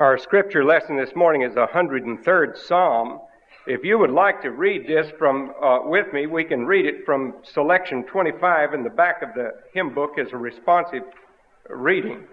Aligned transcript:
Our 0.00 0.18
scripture 0.18 0.64
lesson 0.64 0.96
this 0.96 1.14
morning 1.14 1.42
is 1.42 1.54
the 1.54 1.68
103rd 1.68 2.58
Psalm. 2.58 3.20
If 3.68 3.84
you 3.84 3.96
would 3.96 4.10
like 4.10 4.42
to 4.42 4.50
read 4.50 4.88
this 4.88 5.12
from 5.16 5.52
uh, 5.62 5.82
with 5.84 6.12
me, 6.12 6.26
we 6.26 6.42
can 6.42 6.66
read 6.66 6.84
it 6.84 7.06
from 7.06 7.34
selection 7.44 8.02
25 8.02 8.74
in 8.74 8.82
the 8.82 8.90
back 8.90 9.22
of 9.22 9.28
the 9.36 9.52
hymn 9.72 9.94
book 9.94 10.18
as 10.18 10.32
a 10.32 10.36
responsive 10.36 11.04
reading. 11.70 12.24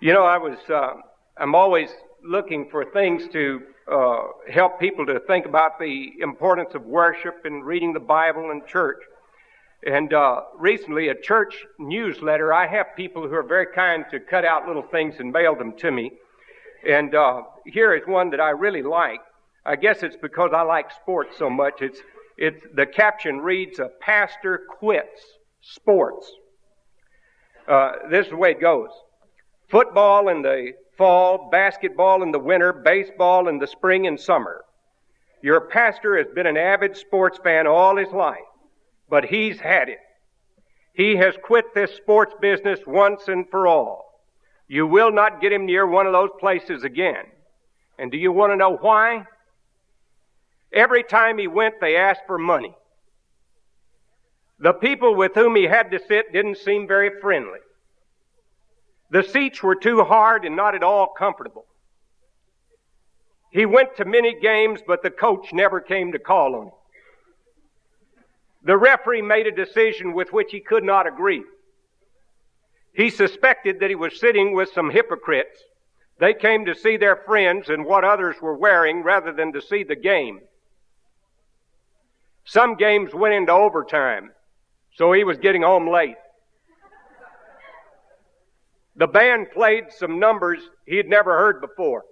You 0.00 0.14
know, 0.14 0.24
I 0.24 0.36
was 0.36 0.58
uh, 0.68 0.94
I'm 1.36 1.54
always 1.54 1.90
looking 2.24 2.68
for 2.68 2.84
things 2.84 3.22
to 3.32 3.60
uh, 3.86 4.16
help 4.52 4.80
people 4.80 5.06
to 5.06 5.20
think 5.28 5.46
about 5.46 5.78
the 5.78 6.14
importance 6.20 6.74
of 6.74 6.82
worship 6.82 7.42
and 7.44 7.64
reading 7.64 7.92
the 7.92 8.00
Bible 8.00 8.50
and 8.50 8.66
church. 8.66 8.98
And 9.86 10.12
uh, 10.12 10.42
recently, 10.56 11.08
a 11.08 11.14
church 11.14 11.64
newsletter, 11.78 12.52
I 12.52 12.66
have 12.66 12.96
people 12.96 13.28
who 13.28 13.34
are 13.34 13.44
very 13.44 13.66
kind 13.72 14.04
to 14.10 14.18
cut 14.18 14.44
out 14.44 14.66
little 14.66 14.82
things 14.82 15.16
and 15.20 15.32
mail 15.32 15.54
them 15.54 15.72
to 15.78 15.90
me. 15.90 16.12
And 16.88 17.14
uh, 17.14 17.42
here 17.64 17.94
is 17.94 18.02
one 18.06 18.30
that 18.30 18.40
I 18.40 18.50
really 18.50 18.82
like. 18.82 19.20
I 19.64 19.76
guess 19.76 20.02
it's 20.02 20.16
because 20.16 20.50
I 20.52 20.62
like 20.62 20.90
sports 20.90 21.36
so 21.38 21.48
much. 21.48 21.80
It's, 21.80 22.00
it's 22.36 22.62
the 22.74 22.86
caption 22.86 23.38
reads, 23.40 23.78
"A 23.78 23.90
pastor 24.00 24.62
quits 24.78 25.22
sports." 25.60 26.30
Uh, 27.68 27.92
this 28.10 28.26
is 28.26 28.30
the 28.30 28.36
way 28.36 28.52
it 28.52 28.60
goes: 28.60 28.90
football 29.68 30.28
in 30.28 30.42
the 30.42 30.72
fall, 30.96 31.50
basketball 31.50 32.22
in 32.22 32.32
the 32.32 32.38
winter, 32.38 32.72
baseball 32.72 33.48
in 33.48 33.58
the 33.58 33.66
spring 33.66 34.06
and 34.06 34.18
summer. 34.18 34.64
Your 35.42 35.60
pastor 35.60 36.16
has 36.16 36.26
been 36.34 36.46
an 36.46 36.56
avid 36.56 36.96
sports 36.96 37.38
fan 37.44 37.66
all 37.66 37.96
his 37.96 38.10
life 38.10 38.47
but 39.08 39.24
he's 39.24 39.60
had 39.60 39.88
it. 39.88 39.98
He 40.92 41.16
has 41.16 41.34
quit 41.42 41.74
this 41.74 41.94
sports 41.94 42.34
business 42.40 42.80
once 42.86 43.28
and 43.28 43.48
for 43.50 43.66
all. 43.66 44.04
You 44.66 44.86
will 44.86 45.12
not 45.12 45.40
get 45.40 45.52
him 45.52 45.64
near 45.64 45.86
one 45.86 46.06
of 46.06 46.12
those 46.12 46.30
places 46.38 46.84
again. 46.84 47.24
And 47.98 48.10
do 48.10 48.18
you 48.18 48.32
want 48.32 48.52
to 48.52 48.56
know 48.56 48.76
why? 48.76 49.24
Every 50.72 51.02
time 51.02 51.38
he 51.38 51.46
went, 51.46 51.80
they 51.80 51.96
asked 51.96 52.22
for 52.26 52.38
money. 52.38 52.74
The 54.58 54.72
people 54.72 55.14
with 55.14 55.34
whom 55.34 55.56
he 55.56 55.64
had 55.64 55.90
to 55.92 56.00
sit 56.06 56.32
didn't 56.32 56.58
seem 56.58 56.86
very 56.86 57.20
friendly. 57.20 57.60
The 59.10 59.22
seats 59.22 59.62
were 59.62 59.76
too 59.76 60.02
hard 60.04 60.44
and 60.44 60.56
not 60.56 60.74
at 60.74 60.82
all 60.82 61.06
comfortable. 61.06 61.64
He 63.50 63.64
went 63.64 63.96
to 63.96 64.04
many 64.04 64.38
games, 64.38 64.80
but 64.86 65.02
the 65.02 65.10
coach 65.10 65.52
never 65.52 65.80
came 65.80 66.12
to 66.12 66.18
call 66.18 66.54
on 66.56 66.66
him. 66.66 66.72
The 68.62 68.76
referee 68.76 69.22
made 69.22 69.46
a 69.46 69.52
decision 69.52 70.12
with 70.12 70.32
which 70.32 70.50
he 70.50 70.60
could 70.60 70.84
not 70.84 71.06
agree. 71.06 71.44
He 72.92 73.10
suspected 73.10 73.80
that 73.80 73.90
he 73.90 73.94
was 73.94 74.18
sitting 74.18 74.54
with 74.54 74.72
some 74.72 74.90
hypocrites. 74.90 75.62
They 76.18 76.34
came 76.34 76.64
to 76.64 76.74
see 76.74 76.96
their 76.96 77.16
friends 77.16 77.68
and 77.68 77.84
what 77.84 78.04
others 78.04 78.36
were 78.42 78.56
wearing 78.56 79.02
rather 79.02 79.32
than 79.32 79.52
to 79.52 79.62
see 79.62 79.84
the 79.84 79.94
game. 79.94 80.40
Some 82.44 82.74
games 82.74 83.14
went 83.14 83.34
into 83.34 83.52
overtime, 83.52 84.32
so 84.94 85.12
he 85.12 85.22
was 85.22 85.38
getting 85.38 85.62
home 85.62 85.88
late. 85.88 86.16
The 88.96 89.06
band 89.06 89.52
played 89.52 89.84
some 89.96 90.18
numbers 90.18 90.58
he 90.84 90.96
had 90.96 91.06
never 91.06 91.38
heard 91.38 91.60
before. 91.60 92.02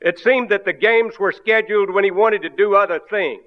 It 0.00 0.20
seemed 0.20 0.50
that 0.50 0.64
the 0.64 0.72
games 0.72 1.18
were 1.18 1.32
scheduled 1.32 1.90
when 1.90 2.04
he 2.04 2.12
wanted 2.12 2.42
to 2.42 2.48
do 2.48 2.76
other 2.76 3.00
things. 3.10 3.42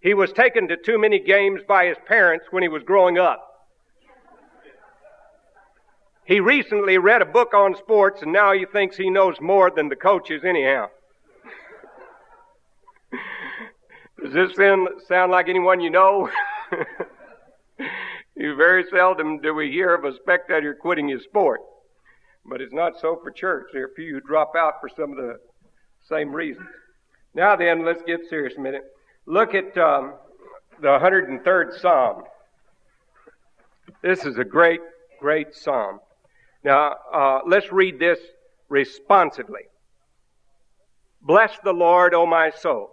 He 0.00 0.14
was 0.14 0.32
taken 0.32 0.68
to 0.68 0.76
too 0.76 0.98
many 0.98 1.18
games 1.18 1.60
by 1.66 1.86
his 1.86 1.96
parents 2.06 2.46
when 2.50 2.62
he 2.62 2.68
was 2.68 2.82
growing 2.84 3.18
up. 3.18 3.44
He 6.24 6.40
recently 6.40 6.98
read 6.98 7.22
a 7.22 7.26
book 7.26 7.54
on 7.54 7.74
sports 7.74 8.22
and 8.22 8.32
now 8.32 8.52
he 8.52 8.66
thinks 8.66 8.96
he 8.96 9.10
knows 9.10 9.40
more 9.40 9.70
than 9.74 9.88
the 9.88 9.96
coaches 9.96 10.42
anyhow. 10.44 10.88
Does 14.22 14.34
this 14.34 14.56
then 14.56 14.86
sound 15.08 15.32
like 15.32 15.48
anyone 15.48 15.80
you 15.80 15.90
know? 15.90 16.28
you 18.36 18.54
very 18.56 18.84
seldom 18.90 19.40
do 19.40 19.54
we 19.54 19.70
hear 19.72 19.94
of 19.94 20.04
a 20.04 20.14
spectator 20.16 20.74
quitting 20.74 21.08
his 21.08 21.24
sport. 21.24 21.60
But 22.44 22.60
it's 22.60 22.74
not 22.74 23.00
so 23.00 23.18
for 23.22 23.30
church. 23.30 23.68
There 23.72 23.84
are 23.84 23.86
a 23.86 23.94
few 23.94 24.14
who 24.14 24.20
drop 24.20 24.52
out 24.56 24.74
for 24.80 24.88
some 24.88 25.12
of 25.12 25.16
the 25.16 25.38
same 26.08 26.32
reasons. 26.32 26.68
Now 27.34 27.56
then, 27.56 27.84
let's 27.84 28.02
get 28.06 28.20
serious 28.28 28.54
a 28.56 28.60
minute. 28.60 28.84
Look 29.28 29.54
at 29.54 29.76
um, 29.76 30.14
the 30.80 30.88
103rd 30.88 31.78
Psalm. 31.80 32.22
This 34.00 34.24
is 34.24 34.38
a 34.38 34.44
great, 34.44 34.80
great 35.20 35.54
psalm. 35.54 35.98
Now, 36.64 36.94
uh, 37.12 37.40
let's 37.46 37.70
read 37.70 37.98
this 37.98 38.18
responsively. 38.70 39.68
Bless 41.20 41.52
the 41.62 41.74
Lord, 41.74 42.14
O 42.14 42.24
my 42.24 42.48
soul. 42.48 42.88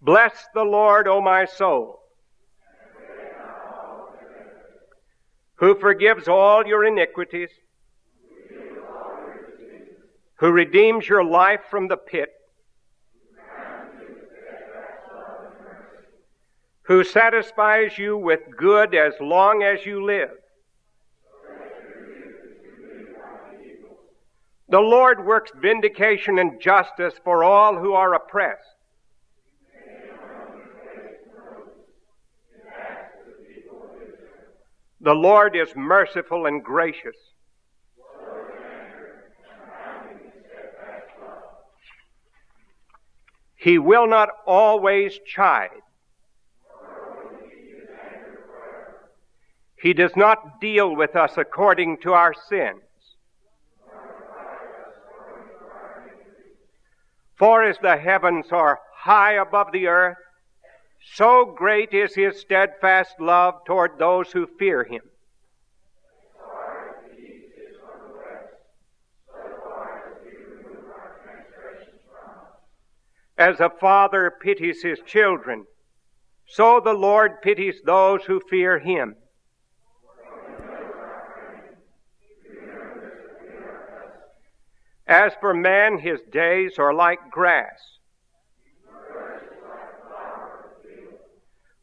Bless 0.00 0.46
the 0.54 0.62
Lord, 0.62 1.08
O 1.08 1.20
my 1.20 1.44
soul, 1.44 1.98
who 5.56 5.74
forgives 5.74 6.28
all 6.28 6.64
your 6.64 6.84
iniquities 6.84 7.50
who 10.38 10.50
redeems 10.50 11.08
your 11.08 11.24
life 11.24 11.60
from 11.70 11.88
the 11.88 11.96
pit, 11.96 12.30
who 16.82 17.04
satisfies 17.04 17.98
you 17.98 18.16
with 18.16 18.40
good 18.56 18.94
as 18.94 19.14
long 19.20 19.62
as 19.62 19.84
you 19.84 20.04
live. 20.04 20.30
The 24.70 24.80
Lord 24.80 25.24
works 25.24 25.50
vindication 25.60 26.38
and 26.38 26.60
justice 26.60 27.14
for 27.24 27.42
all 27.42 27.78
who 27.78 27.94
are 27.94 28.14
oppressed. 28.14 28.62
The 35.00 35.14
Lord 35.14 35.56
is 35.56 35.68
merciful 35.74 36.46
and 36.46 36.62
gracious. 36.62 37.16
He 43.68 43.76
will 43.76 44.06
not 44.06 44.30
always 44.46 45.18
chide. 45.26 45.82
He 49.78 49.92
does 49.92 50.16
not 50.16 50.58
deal 50.58 50.96
with 50.96 51.14
us 51.14 51.36
according 51.36 51.98
to 51.98 52.14
our 52.14 52.32
sins. 52.48 52.80
For 57.36 57.62
as 57.62 57.76
the 57.82 57.98
heavens 57.98 58.46
are 58.52 58.80
high 58.96 59.34
above 59.34 59.72
the 59.72 59.88
earth, 59.88 60.16
so 61.12 61.44
great 61.44 61.92
is 61.92 62.14
his 62.14 62.40
steadfast 62.40 63.20
love 63.20 63.66
toward 63.66 63.98
those 63.98 64.32
who 64.32 64.46
fear 64.58 64.82
him. 64.82 65.02
As 73.38 73.60
a 73.60 73.70
father 73.70 74.32
pities 74.42 74.82
his 74.82 74.98
children, 75.06 75.64
so 76.46 76.80
the 76.82 76.92
Lord 76.92 77.40
pities 77.40 77.80
those 77.84 78.24
who 78.24 78.40
fear 78.50 78.80
him. 78.80 79.14
As 85.06 85.32
for 85.40 85.54
man, 85.54 85.98
his 85.98 86.20
days 86.30 86.78
are 86.78 86.92
like 86.92 87.18
grass. 87.30 87.98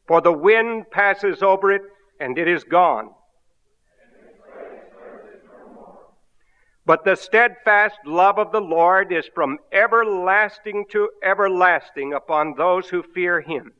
For 0.07 0.21
the 0.21 0.33
wind 0.33 0.91
passes 0.91 1.41
over 1.41 1.71
it 1.71 1.81
and 2.19 2.37
it 2.37 2.47
is 2.47 2.63
gone. 2.63 3.09
But 6.85 7.03
the 7.03 7.15
steadfast 7.15 7.97
love 8.05 8.37
of 8.37 8.51
the 8.51 8.61
Lord 8.61 9.11
is 9.11 9.27
from 9.33 9.57
everlasting 9.71 10.85
to 10.91 11.09
everlasting 11.23 12.13
upon 12.13 12.53
those 12.53 12.87
who 12.89 13.01
fear 13.01 13.41
him. 13.41 13.73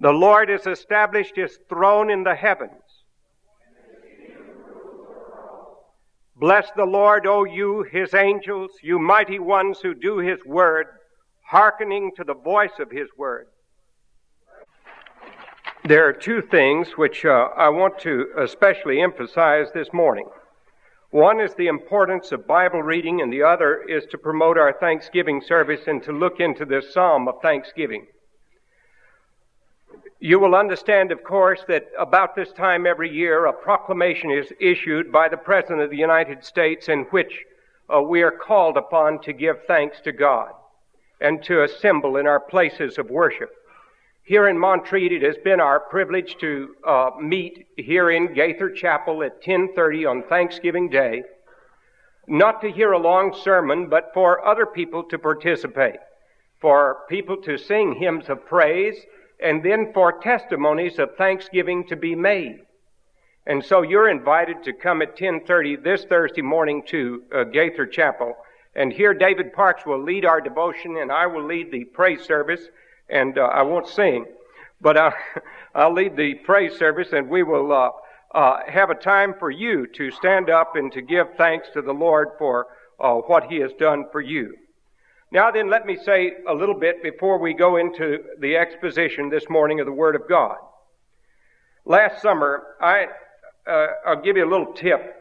The 0.00 0.12
Lord 0.12 0.48
has 0.48 0.66
established 0.66 1.36
his 1.36 1.58
throne 1.68 2.10
in 2.10 2.24
the 2.24 2.34
heavens. 2.34 2.72
Bless 6.36 6.70
the 6.76 6.84
Lord, 6.84 7.26
O 7.26 7.44
you, 7.44 7.84
his 7.84 8.12
angels, 8.12 8.72
you 8.82 8.98
mighty 8.98 9.38
ones 9.38 9.80
who 9.80 9.94
do 9.94 10.18
his 10.18 10.44
word, 10.44 10.86
hearkening 11.42 12.12
to 12.16 12.24
the 12.24 12.34
voice 12.34 12.78
of 12.78 12.90
his 12.90 13.08
word. 13.16 13.46
There 15.86 16.08
are 16.08 16.14
two 16.14 16.40
things 16.40 16.92
which 16.96 17.26
uh, 17.26 17.48
I 17.58 17.68
want 17.68 17.98
to 17.98 18.28
especially 18.38 19.02
emphasize 19.02 19.66
this 19.74 19.92
morning. 19.92 20.26
One 21.10 21.40
is 21.40 21.54
the 21.54 21.66
importance 21.66 22.32
of 22.32 22.46
Bible 22.46 22.82
reading, 22.82 23.20
and 23.20 23.30
the 23.30 23.42
other 23.42 23.82
is 23.86 24.06
to 24.06 24.16
promote 24.16 24.56
our 24.56 24.72
Thanksgiving 24.72 25.42
service 25.42 25.82
and 25.86 26.02
to 26.04 26.12
look 26.12 26.40
into 26.40 26.64
this 26.64 26.94
psalm 26.94 27.28
of 27.28 27.34
thanksgiving. 27.42 28.06
You 30.20 30.38
will 30.38 30.54
understand, 30.54 31.12
of 31.12 31.22
course, 31.22 31.62
that 31.68 31.84
about 31.98 32.34
this 32.34 32.52
time 32.52 32.86
every 32.86 33.14
year 33.14 33.44
a 33.44 33.52
proclamation 33.52 34.30
is 34.30 34.54
issued 34.58 35.12
by 35.12 35.28
the 35.28 35.36
President 35.36 35.82
of 35.82 35.90
the 35.90 35.98
United 35.98 36.44
States 36.44 36.88
in 36.88 37.00
which 37.10 37.44
uh, 37.94 38.00
we 38.00 38.22
are 38.22 38.32
called 38.32 38.78
upon 38.78 39.20
to 39.20 39.34
give 39.34 39.56
thanks 39.66 40.00
to 40.00 40.12
God 40.12 40.52
and 41.20 41.44
to 41.44 41.62
assemble 41.62 42.16
in 42.16 42.26
our 42.26 42.40
places 42.40 42.96
of 42.96 43.10
worship. 43.10 43.50
Here 44.26 44.48
in 44.48 44.58
Montreat, 44.58 45.12
it 45.12 45.20
has 45.20 45.36
been 45.44 45.60
our 45.60 45.78
privilege 45.78 46.38
to 46.38 46.74
uh, 46.82 47.10
meet 47.20 47.66
here 47.76 48.10
in 48.10 48.32
Gaither 48.32 48.70
Chapel 48.70 49.22
at 49.22 49.42
10:30 49.42 50.06
on 50.06 50.22
Thanksgiving 50.22 50.88
Day, 50.88 51.24
not 52.26 52.62
to 52.62 52.70
hear 52.70 52.92
a 52.92 52.98
long 52.98 53.34
sermon, 53.34 53.88
but 53.90 54.12
for 54.14 54.42
other 54.42 54.64
people 54.64 55.04
to 55.10 55.18
participate, 55.18 56.00
for 56.58 57.00
people 57.10 57.36
to 57.42 57.58
sing 57.58 57.96
hymns 57.96 58.30
of 58.30 58.46
praise, 58.46 58.96
and 59.40 59.62
then 59.62 59.92
for 59.92 60.18
testimonies 60.20 60.98
of 60.98 61.14
thanksgiving 61.16 61.84
to 61.88 61.94
be 61.94 62.14
made. 62.14 62.60
And 63.46 63.62
so 63.62 63.82
you're 63.82 64.08
invited 64.08 64.64
to 64.64 64.72
come 64.72 65.02
at 65.02 65.18
10:30 65.18 65.76
this 65.84 66.06
Thursday 66.06 66.40
morning 66.40 66.82
to 66.86 67.24
uh, 67.30 67.44
Gaither 67.44 67.84
Chapel, 67.84 68.38
and 68.74 68.90
here 68.90 69.12
David 69.12 69.52
Parks 69.52 69.84
will 69.84 70.02
lead 70.02 70.24
our 70.24 70.40
devotion, 70.40 70.96
and 70.96 71.12
I 71.12 71.26
will 71.26 71.44
lead 71.44 71.70
the 71.70 71.84
praise 71.84 72.22
service 72.22 72.70
and 73.08 73.38
uh, 73.38 73.42
I 73.42 73.62
won't 73.62 73.88
sing, 73.88 74.26
but 74.80 74.96
uh, 74.96 75.10
I'll 75.74 75.92
lead 75.92 76.16
the 76.16 76.34
praise 76.34 76.76
service, 76.76 77.08
and 77.12 77.28
we 77.28 77.42
will 77.42 77.72
uh, 77.72 77.90
uh, 78.36 78.60
have 78.68 78.90
a 78.90 78.94
time 78.94 79.34
for 79.38 79.50
you 79.50 79.86
to 79.94 80.10
stand 80.10 80.50
up 80.50 80.76
and 80.76 80.92
to 80.92 81.02
give 81.02 81.26
thanks 81.36 81.68
to 81.74 81.82
the 81.82 81.92
Lord 81.92 82.28
for 82.38 82.66
uh, 83.00 83.14
what 83.14 83.44
He 83.44 83.56
has 83.60 83.72
done 83.78 84.04
for 84.12 84.20
you. 84.20 84.54
Now, 85.32 85.50
then, 85.50 85.68
let 85.68 85.84
me 85.84 85.96
say 85.96 86.32
a 86.48 86.54
little 86.54 86.78
bit 86.78 87.02
before 87.02 87.38
we 87.38 87.54
go 87.54 87.76
into 87.76 88.18
the 88.38 88.56
exposition 88.56 89.30
this 89.30 89.44
morning 89.48 89.80
of 89.80 89.86
the 89.86 89.92
Word 89.92 90.14
of 90.14 90.28
God. 90.28 90.56
Last 91.84 92.22
summer, 92.22 92.62
I 92.80 93.06
uh, 93.66 93.86
I'll 94.06 94.22
give 94.22 94.36
you 94.36 94.44
a 94.44 94.50
little 94.50 94.72
tip. 94.74 95.16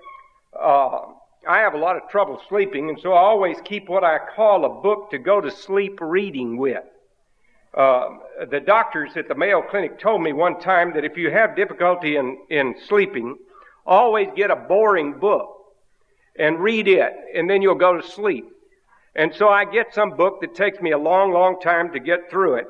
I 1.45 1.59
have 1.59 1.73
a 1.73 1.77
lot 1.77 1.97
of 1.97 2.07
trouble 2.09 2.41
sleeping, 2.47 2.89
and 2.89 2.99
so 2.99 3.11
I 3.11 3.19
always 3.19 3.57
keep 3.65 3.89
what 3.89 4.03
I 4.03 4.17
call 4.17 4.63
a 4.63 4.81
book 4.81 5.11
to 5.11 5.17
go 5.17 5.41
to 5.41 5.51
sleep 5.51 5.99
reading 5.99 6.57
with. 6.57 6.83
Uh, 7.73 8.09
the 8.51 8.59
doctors 8.59 9.11
at 9.15 9.27
the 9.27 9.35
Mayo 9.35 9.61
Clinic 9.61 9.99
told 9.99 10.21
me 10.21 10.31
one 10.31 10.59
time 10.59 10.93
that 10.93 11.03
if 11.03 11.17
you 11.17 11.31
have 11.31 11.55
difficulty 11.55 12.17
in, 12.17 12.37
in 12.49 12.75
sleeping, 12.87 13.35
always 13.85 14.27
get 14.35 14.51
a 14.51 14.55
boring 14.55 15.19
book 15.19 15.49
and 16.37 16.59
read 16.59 16.87
it, 16.87 17.13
and 17.35 17.49
then 17.49 17.61
you'll 17.61 17.75
go 17.75 17.99
to 17.99 18.07
sleep. 18.07 18.45
And 19.15 19.33
so 19.33 19.49
I 19.49 19.65
get 19.65 19.93
some 19.93 20.11
book 20.11 20.41
that 20.41 20.55
takes 20.55 20.81
me 20.81 20.91
a 20.91 20.97
long, 20.97 21.31
long 21.31 21.59
time 21.59 21.91
to 21.93 21.99
get 21.99 22.29
through 22.29 22.55
it, 22.55 22.67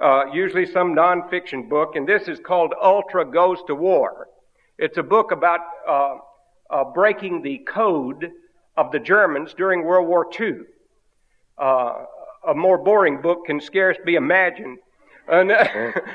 uh, 0.00 0.24
usually 0.32 0.66
some 0.66 0.94
nonfiction 0.94 1.68
book, 1.68 1.96
and 1.96 2.06
this 2.06 2.28
is 2.28 2.38
called 2.40 2.74
Ultra 2.82 3.24
Goes 3.24 3.58
to 3.66 3.74
War. 3.74 4.28
It's 4.78 4.98
a 4.98 5.02
book 5.02 5.30
about 5.30 5.60
uh, 5.88 6.16
uh 6.70 6.84
breaking 6.92 7.42
the 7.42 7.58
code 7.58 8.32
of 8.76 8.90
the 8.90 8.98
Germans 8.98 9.54
during 9.54 9.84
World 9.84 10.08
War 10.08 10.26
II. 10.38 10.60
Uh, 11.56 12.04
a 12.48 12.54
more 12.54 12.78
boring 12.78 13.20
book 13.20 13.46
can 13.46 13.60
scarce 13.60 13.96
be 14.04 14.14
imagined. 14.14 14.78
And, 15.28 15.52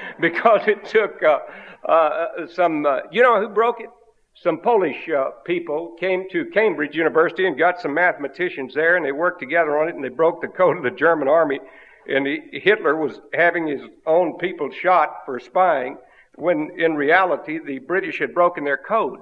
because 0.19 0.61
it 0.67 0.85
took 0.85 1.21
uh, 1.23 1.39
uh, 1.87 2.47
some, 2.47 2.85
uh, 2.85 2.99
you 3.11 3.21
know 3.21 3.39
who 3.39 3.49
broke 3.49 3.81
it? 3.81 3.89
Some 4.35 4.59
Polish 4.59 5.09
uh, 5.09 5.31
people 5.43 5.95
came 5.99 6.29
to 6.31 6.45
Cambridge 6.53 6.95
University 6.95 7.45
and 7.45 7.57
got 7.57 7.81
some 7.81 7.93
mathematicians 7.93 8.73
there, 8.73 8.95
and 8.95 9.05
they 9.05 9.11
worked 9.11 9.39
together 9.39 9.77
on 9.77 9.89
it, 9.89 9.95
and 9.95 10.03
they 10.03 10.09
broke 10.09 10.41
the 10.41 10.47
code 10.47 10.77
of 10.77 10.83
the 10.83 10.91
German 10.91 11.27
army. 11.27 11.59
And 12.07 12.25
he, 12.25 12.59
Hitler 12.63 12.95
was 12.95 13.19
having 13.33 13.67
his 13.67 13.81
own 14.05 14.37
people 14.37 14.69
shot 14.71 15.25
for 15.25 15.39
spying, 15.39 15.97
when 16.35 16.71
in 16.77 16.95
reality 16.95 17.59
the 17.59 17.79
British 17.79 18.19
had 18.19 18.33
broken 18.33 18.63
their 18.63 18.77
code. 18.77 19.19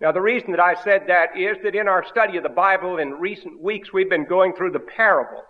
Now, 0.00 0.12
the 0.12 0.20
reason 0.20 0.50
that 0.50 0.60
I 0.60 0.74
said 0.82 1.04
that 1.06 1.38
is 1.38 1.56
that 1.62 1.74
in 1.74 1.88
our 1.88 2.04
study 2.04 2.36
of 2.36 2.42
the 2.42 2.48
Bible 2.48 2.98
in 2.98 3.12
recent 3.12 3.62
weeks, 3.62 3.92
we've 3.92 4.10
been 4.10 4.26
going 4.26 4.52
through 4.52 4.72
the 4.72 4.80
parables. 4.80 5.44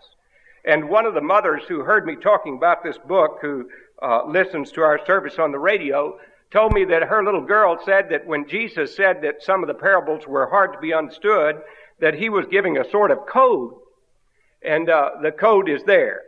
And 0.66 0.88
one 0.88 1.06
of 1.06 1.14
the 1.14 1.20
mothers 1.20 1.62
who 1.68 1.84
heard 1.84 2.06
me 2.06 2.16
talking 2.16 2.56
about 2.56 2.82
this 2.82 2.98
book, 2.98 3.38
who 3.40 3.68
uh, 4.02 4.26
listens 4.26 4.72
to 4.72 4.82
our 4.82 5.00
service 5.06 5.38
on 5.38 5.52
the 5.52 5.58
radio, 5.58 6.18
told 6.50 6.72
me 6.72 6.84
that 6.86 7.04
her 7.04 7.24
little 7.24 7.44
girl 7.44 7.78
said 7.84 8.08
that 8.10 8.26
when 8.26 8.48
Jesus 8.48 8.94
said 8.94 9.22
that 9.22 9.42
some 9.42 9.62
of 9.62 9.68
the 9.68 9.74
parables 9.74 10.26
were 10.26 10.48
hard 10.48 10.72
to 10.72 10.78
be 10.80 10.92
understood, 10.92 11.60
that 12.00 12.14
he 12.14 12.28
was 12.28 12.46
giving 12.50 12.76
a 12.76 12.90
sort 12.90 13.10
of 13.10 13.26
code. 13.26 13.74
And 14.62 14.90
uh, 14.90 15.10
the 15.22 15.30
code 15.30 15.68
is 15.68 15.82
there 15.84 16.22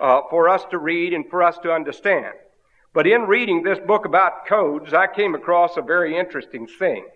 uh, 0.00 0.20
for 0.30 0.48
us 0.48 0.64
to 0.70 0.78
read 0.78 1.12
and 1.12 1.28
for 1.28 1.42
us 1.42 1.58
to 1.62 1.72
understand. 1.72 2.34
But 2.92 3.06
in 3.06 3.22
reading 3.22 3.62
this 3.62 3.78
book 3.78 4.04
about 4.04 4.46
codes, 4.46 4.94
I 4.94 5.06
came 5.06 5.34
across 5.34 5.76
a 5.76 5.82
very 5.82 6.18
interesting 6.18 6.66
thing. 6.66 7.06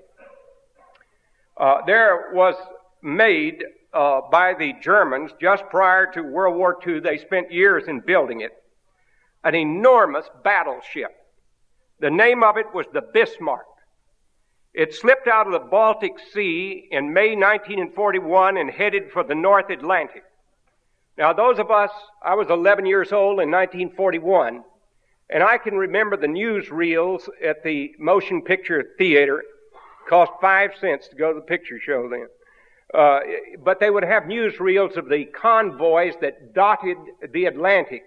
Uh, 1.56 1.78
there 1.86 2.30
was 2.32 2.54
made 3.02 3.62
uh, 3.94 4.22
by 4.30 4.54
the 4.54 4.74
Germans 4.82 5.30
just 5.40 5.64
prior 5.70 6.10
to 6.12 6.22
World 6.22 6.56
War 6.56 6.76
II. 6.86 7.00
They 7.00 7.18
spent 7.18 7.52
years 7.52 7.84
in 7.86 8.00
building 8.00 8.40
it. 8.40 8.52
An 9.44 9.54
enormous 9.54 10.26
battleship. 10.42 11.12
The 12.00 12.10
name 12.10 12.42
of 12.42 12.56
it 12.56 12.66
was 12.74 12.86
the 12.92 13.02
Bismarck. 13.02 13.66
It 14.72 14.92
slipped 14.92 15.28
out 15.28 15.46
of 15.46 15.52
the 15.52 15.60
Baltic 15.60 16.12
Sea 16.32 16.88
in 16.90 17.12
May 17.12 17.36
1941 17.36 18.56
and 18.56 18.68
headed 18.68 19.12
for 19.12 19.22
the 19.22 19.34
North 19.34 19.70
Atlantic. 19.70 20.24
Now, 21.16 21.32
those 21.32 21.60
of 21.60 21.70
us, 21.70 21.90
I 22.20 22.34
was 22.34 22.48
11 22.50 22.86
years 22.86 23.12
old 23.12 23.40
in 23.40 23.50
1941, 23.52 24.64
and 25.30 25.42
I 25.44 25.58
can 25.58 25.76
remember 25.76 26.16
the 26.16 26.26
newsreels 26.26 27.28
at 27.42 27.62
the 27.62 27.94
motion 28.00 28.42
picture 28.42 28.94
theater. 28.98 29.44
Cost 30.08 30.32
five 30.40 30.72
cents 30.80 31.06
to 31.08 31.16
go 31.16 31.32
to 31.32 31.38
the 31.38 31.46
picture 31.46 31.78
show 31.78 32.08
then. 32.08 32.26
Uh, 32.94 33.18
but 33.64 33.80
they 33.80 33.90
would 33.90 34.04
have 34.04 34.22
newsreels 34.24 34.96
of 34.96 35.08
the 35.08 35.24
convoys 35.24 36.14
that 36.20 36.54
dotted 36.54 36.96
the 37.32 37.46
Atlantic, 37.46 38.04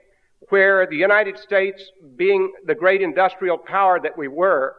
where 0.50 0.88
the 0.88 0.95
United 0.95 1.38
States, 1.38 1.92
being 2.16 2.54
the 2.66 2.75
great 2.75 3.01
industrial 3.01 3.57
power 3.57 4.00
that 4.00 4.18
we 4.18 4.30
were, 4.30 4.75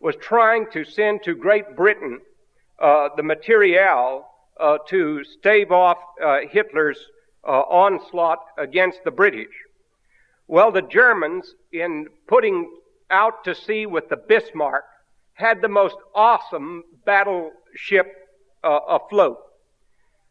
was 0.00 0.16
trying 0.16 0.66
to 0.72 0.84
send 0.84 1.22
to 1.22 1.36
Great 1.36 1.76
Britain 1.76 2.20
uh, 2.80 3.08
the 3.16 3.22
material 3.22 4.26
uh, 4.58 4.78
to 4.88 5.22
stave 5.22 5.70
off 5.70 5.98
uh, 6.22 6.38
Hitler's 6.50 6.98
uh, 7.46 7.60
onslaught 7.60 8.40
against 8.58 8.98
the 9.04 9.10
British. 9.10 9.54
Well, 10.48 10.72
the 10.72 10.82
Germans, 10.82 11.54
in 11.72 12.08
putting 12.26 12.70
out 13.10 13.44
to 13.44 13.54
sea 13.54 13.86
with 13.86 14.08
the 14.08 14.16
Bismarck, 14.16 14.84
had 15.34 15.62
the 15.62 15.68
most 15.68 15.96
awesome 16.14 16.82
battleship 17.06 18.12
uh, 18.64 18.80
afloat. 18.88 19.38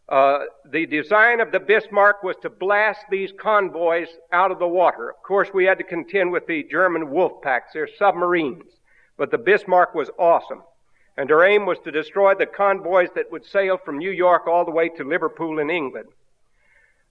Uh, 0.10 0.40
the 0.70 0.86
design 0.86 1.40
of 1.40 1.52
the 1.52 1.60
Bismarck 1.60 2.24
was 2.24 2.36
to 2.42 2.50
blast 2.50 3.02
these 3.10 3.32
convoys 3.40 4.10
out 4.32 4.52
of 4.52 4.60
the 4.60 4.68
water. 4.68 5.10
Of 5.10 5.24
course, 5.24 5.50
we 5.54 5.66
had 5.66 5.78
to 5.78 5.84
contend 5.84 6.32
with 6.32 6.46
the 6.46 6.64
German 6.64 7.10
wolf 7.10 7.42
packs, 7.42 7.74
their 7.74 7.88
submarines. 7.98 8.64
But 9.18 9.32
the 9.32 9.38
Bismarck 9.38 9.96
was 9.96 10.10
awesome. 10.20 10.62
And 11.16 11.30
her 11.30 11.44
aim 11.46 11.66
was 11.66 11.78
to 11.84 11.92
destroy 11.92 12.34
the 12.36 12.46
convoys 12.46 13.10
that 13.16 13.32
would 13.32 13.46
sail 13.46 13.78
from 13.78 13.98
New 13.98 14.12
York 14.12 14.48
all 14.48 14.66
the 14.66 14.72
way 14.72 14.90
to 14.90 15.04
Liverpool 15.04 15.60
in 15.60 15.70
England. 15.70 16.10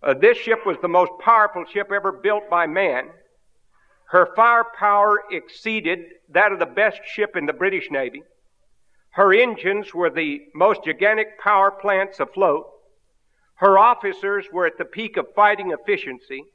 Uh, 0.03 0.15
this 0.15 0.37
ship 0.37 0.67
was 0.67 0.77
the 0.83 0.89
most 0.89 1.13
powerful 1.21 1.65
ship 1.73 1.93
ever 1.93 2.11
built 2.11 2.51
by 2.51 2.67
man. 2.67 3.09
Her 4.07 4.29
firepower 4.35 5.23
exceeded 5.31 6.01
that 6.31 6.53
of 6.53 6.59
the 6.59 6.67
best 6.67 7.01
ship 7.07 7.37
in 7.37 7.47
the 7.47 7.53
British 7.53 7.91
Navy. 7.91 8.23
Her 9.11 9.33
engines 9.33 9.95
were 9.95 10.11
the 10.11 10.43
most 10.55 10.85
gigantic 10.85 11.39
power 11.39 11.71
plants 11.71 12.19
afloat. 12.19 12.67
Her 13.62 13.78
officers 13.78 14.49
were 14.50 14.66
at 14.66 14.76
the 14.76 14.85
peak 14.85 15.16
of 15.16 15.33
fighting 15.37 15.71
efficiency, 15.71 16.47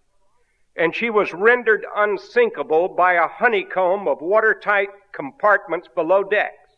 and 0.75 0.93
she 0.93 1.09
was 1.09 1.33
rendered 1.33 1.85
unsinkable 1.95 2.89
by 2.89 3.13
a 3.13 3.29
honeycomb 3.29 4.09
of 4.09 4.19
watertight 4.19 4.89
compartments 5.13 5.87
below 5.95 6.25
decks. 6.25 6.69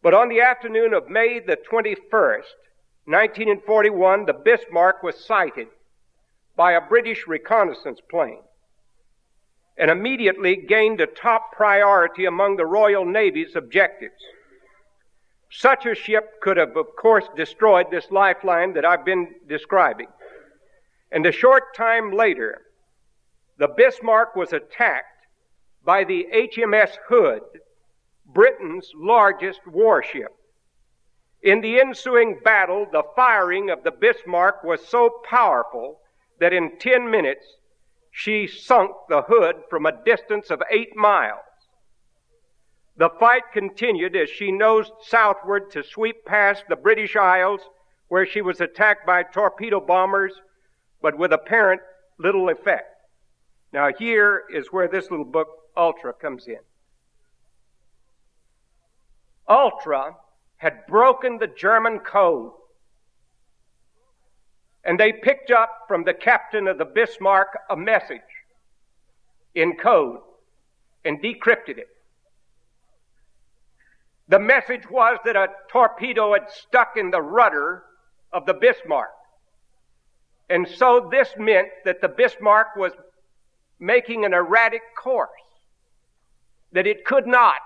But 0.00 0.14
on 0.14 0.28
the 0.28 0.42
afternoon 0.42 0.94
of 0.94 1.08
May 1.08 1.40
the 1.40 1.56
21st, 1.56 2.54
1941, 3.06 4.26
the 4.26 4.32
Bismarck 4.32 5.02
was 5.02 5.26
sighted 5.26 5.66
by 6.54 6.74
a 6.74 6.80
British 6.80 7.26
reconnaissance 7.26 7.98
plane 8.08 8.42
and 9.76 9.90
immediately 9.90 10.54
gained 10.54 11.00
a 11.00 11.06
top 11.08 11.50
priority 11.50 12.26
among 12.26 12.54
the 12.54 12.66
Royal 12.66 13.04
Navy's 13.04 13.56
objectives. 13.56 14.22
Such 15.50 15.86
a 15.86 15.94
ship 15.94 16.40
could 16.40 16.56
have, 16.56 16.76
of 16.76 16.94
course, 16.96 17.26
destroyed 17.34 17.90
this 17.90 18.10
lifeline 18.10 18.74
that 18.74 18.84
I've 18.84 19.04
been 19.04 19.34
describing. 19.48 20.08
And 21.10 21.24
a 21.24 21.32
short 21.32 21.74
time 21.74 22.12
later, 22.12 22.62
the 23.56 23.68
Bismarck 23.68 24.36
was 24.36 24.52
attacked 24.52 25.26
by 25.84 26.04
the 26.04 26.26
HMS 26.34 26.90
Hood, 27.08 27.42
Britain's 28.26 28.92
largest 28.94 29.60
warship. 29.66 30.34
In 31.42 31.60
the 31.60 31.80
ensuing 31.80 32.40
battle, 32.44 32.86
the 32.90 33.04
firing 33.16 33.70
of 33.70 33.84
the 33.84 33.90
Bismarck 33.90 34.62
was 34.64 34.86
so 34.86 35.22
powerful 35.24 36.00
that 36.40 36.52
in 36.52 36.78
10 36.78 37.10
minutes 37.10 37.46
she 38.10 38.46
sunk 38.46 38.90
the 39.08 39.22
hood 39.22 39.56
from 39.70 39.86
a 39.86 40.04
distance 40.04 40.50
of 40.50 40.62
eight 40.70 40.94
miles. 40.94 41.47
The 42.98 43.10
fight 43.20 43.44
continued 43.52 44.16
as 44.16 44.28
she 44.28 44.50
nosed 44.50 44.92
southward 45.02 45.70
to 45.70 45.84
sweep 45.84 46.24
past 46.26 46.64
the 46.68 46.74
British 46.74 47.14
Isles 47.14 47.60
where 48.08 48.26
she 48.26 48.42
was 48.42 48.60
attacked 48.60 49.06
by 49.06 49.22
torpedo 49.22 49.78
bombers, 49.78 50.32
but 51.00 51.16
with 51.16 51.32
apparent 51.32 51.80
little 52.18 52.48
effect. 52.48 52.88
Now 53.72 53.90
here 53.96 54.42
is 54.52 54.72
where 54.72 54.88
this 54.88 55.12
little 55.12 55.24
book, 55.24 55.46
Ultra, 55.76 56.12
comes 56.12 56.48
in. 56.48 56.58
Ultra 59.48 60.16
had 60.56 60.84
broken 60.88 61.38
the 61.38 61.46
German 61.46 62.00
code. 62.00 62.50
And 64.84 64.98
they 64.98 65.12
picked 65.12 65.52
up 65.52 65.84
from 65.86 66.02
the 66.02 66.14
captain 66.14 66.66
of 66.66 66.78
the 66.78 66.84
Bismarck 66.84 67.56
a 67.70 67.76
message 67.76 68.20
in 69.54 69.76
code 69.76 70.18
and 71.04 71.22
decrypted 71.22 71.78
it. 71.78 71.88
The 74.28 74.38
message 74.38 74.88
was 74.90 75.18
that 75.24 75.36
a 75.36 75.48
torpedo 75.70 76.34
had 76.34 76.50
stuck 76.50 76.96
in 76.96 77.10
the 77.10 77.22
rudder 77.22 77.82
of 78.32 78.44
the 78.44 78.54
Bismarck. 78.54 79.08
And 80.50 80.68
so 80.68 81.08
this 81.10 81.30
meant 81.38 81.68
that 81.84 82.00
the 82.00 82.08
Bismarck 82.08 82.76
was 82.76 82.92
making 83.80 84.24
an 84.24 84.34
erratic 84.34 84.82
course, 85.00 85.30
that 86.72 86.86
it 86.86 87.04
could 87.04 87.26
not 87.26 87.56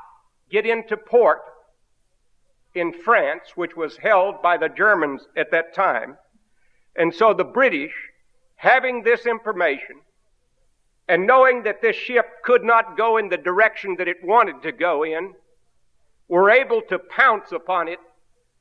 get 0.50 0.66
into 0.66 0.96
port 0.96 1.40
in 2.74 2.92
France, 2.92 3.44
which 3.54 3.76
was 3.76 3.96
held 3.96 4.40
by 4.42 4.56
the 4.56 4.68
Germans 4.68 5.26
at 5.36 5.50
that 5.50 5.74
time. 5.74 6.16
And 6.96 7.14
so 7.14 7.34
the 7.34 7.44
British, 7.44 7.92
having 8.56 9.02
this 9.02 9.26
information, 9.26 10.00
and 11.08 11.26
knowing 11.26 11.64
that 11.64 11.82
this 11.82 11.96
ship 11.96 12.26
could 12.44 12.62
not 12.62 12.96
go 12.96 13.16
in 13.16 13.28
the 13.28 13.36
direction 13.36 13.96
that 13.98 14.08
it 14.08 14.18
wanted 14.22 14.62
to 14.62 14.72
go 14.72 15.02
in, 15.04 15.34
were 16.32 16.50
able 16.50 16.80
to 16.80 16.98
pounce 16.98 17.52
upon 17.52 17.88
it 17.88 17.98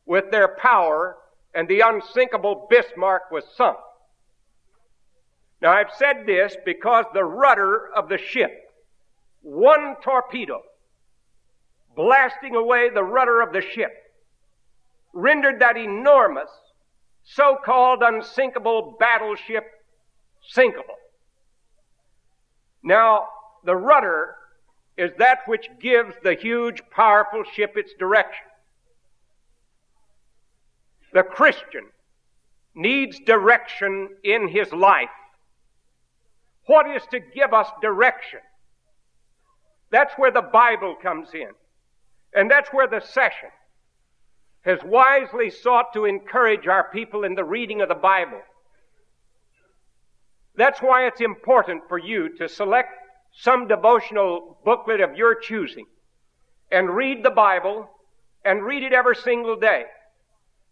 with 0.05 0.29
their 0.29 0.57
power, 0.57 1.15
and 1.55 1.69
the 1.69 1.79
unsinkable 1.79 2.67
Bismarck 2.69 3.31
was 3.31 3.45
sunk. 3.55 3.77
Now 5.61 5.71
I've 5.71 5.93
said 5.97 6.25
this 6.25 6.53
because 6.65 7.05
the 7.13 7.23
rudder 7.23 7.89
of 7.95 8.09
the 8.09 8.17
ship, 8.17 8.51
one 9.41 9.95
torpedo, 10.03 10.61
blasting 11.95 12.57
away 12.57 12.89
the 12.89 13.05
rudder 13.05 13.39
of 13.39 13.53
the 13.53 13.61
ship, 13.61 13.93
rendered 15.13 15.61
that 15.61 15.77
enormous, 15.77 16.49
so-called 17.23 18.03
unsinkable 18.03 18.97
battleship 18.99 19.63
sinkable. 20.53 20.99
Now, 22.83 23.27
the 23.63 23.77
rudder 23.77 24.35
is 25.01 25.11
that 25.17 25.39
which 25.47 25.67
gives 25.81 26.13
the 26.23 26.35
huge, 26.35 26.79
powerful 26.91 27.43
ship 27.55 27.75
its 27.75 27.91
direction. 27.97 28.45
The 31.11 31.23
Christian 31.23 31.89
needs 32.75 33.19
direction 33.19 34.09
in 34.23 34.47
his 34.47 34.71
life. 34.71 35.09
What 36.67 36.87
is 36.87 37.01
to 37.09 37.19
give 37.19 37.51
us 37.51 37.67
direction? 37.81 38.41
That's 39.89 40.13
where 40.17 40.31
the 40.31 40.43
Bible 40.43 40.95
comes 41.01 41.29
in. 41.33 41.49
And 42.35 42.49
that's 42.49 42.69
where 42.69 42.87
the 42.87 43.01
session 43.01 43.49
has 44.61 44.79
wisely 44.85 45.49
sought 45.49 45.93
to 45.93 46.05
encourage 46.05 46.67
our 46.67 46.91
people 46.91 47.23
in 47.23 47.33
the 47.33 47.43
reading 47.43 47.81
of 47.81 47.89
the 47.89 47.95
Bible. 47.95 48.41
That's 50.55 50.79
why 50.79 51.07
it's 51.07 51.21
important 51.21 51.81
for 51.89 51.97
you 51.97 52.37
to 52.37 52.47
select 52.47 52.91
some 53.33 53.67
devotional 53.67 54.57
booklet 54.65 55.01
of 55.01 55.15
your 55.15 55.35
choosing 55.35 55.85
and 56.71 56.89
read 56.89 57.23
the 57.23 57.31
Bible 57.31 57.89
and 58.45 58.63
read 58.63 58.83
it 58.83 58.93
every 58.93 59.15
single 59.15 59.55
day. 59.55 59.85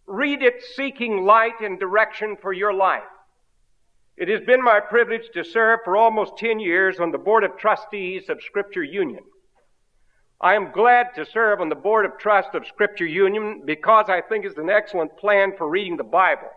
Read 0.07 0.41
it 0.41 0.63
seeking 0.75 1.23
light 1.23 1.59
and 1.61 1.79
direction 1.79 2.35
for 2.41 2.51
your 2.51 2.73
life. 2.73 3.03
It 4.17 4.27
has 4.27 4.41
been 4.41 4.61
my 4.61 4.79
privilege 4.79 5.29
to 5.33 5.45
serve 5.45 5.79
for 5.85 5.95
almost 5.95 6.37
10 6.37 6.59
years 6.59 6.99
on 6.99 7.11
the 7.11 7.17
Board 7.17 7.43
of 7.43 7.57
Trustees 7.57 8.29
of 8.29 8.41
Scripture 8.43 8.83
Union. 8.83 9.23
I 10.41 10.55
am 10.55 10.71
glad 10.71 11.15
to 11.15 11.25
serve 11.25 11.61
on 11.61 11.69
the 11.69 11.75
Board 11.75 12.05
of 12.05 12.17
Trust 12.17 12.55
of 12.55 12.65
Scripture 12.67 13.05
Union 13.05 13.63
because 13.65 14.09
I 14.09 14.21
think 14.21 14.45
it's 14.45 14.57
an 14.57 14.69
excellent 14.69 15.17
plan 15.17 15.53
for 15.57 15.69
reading 15.69 15.97
the 15.97 16.03
Bible. 16.03 16.49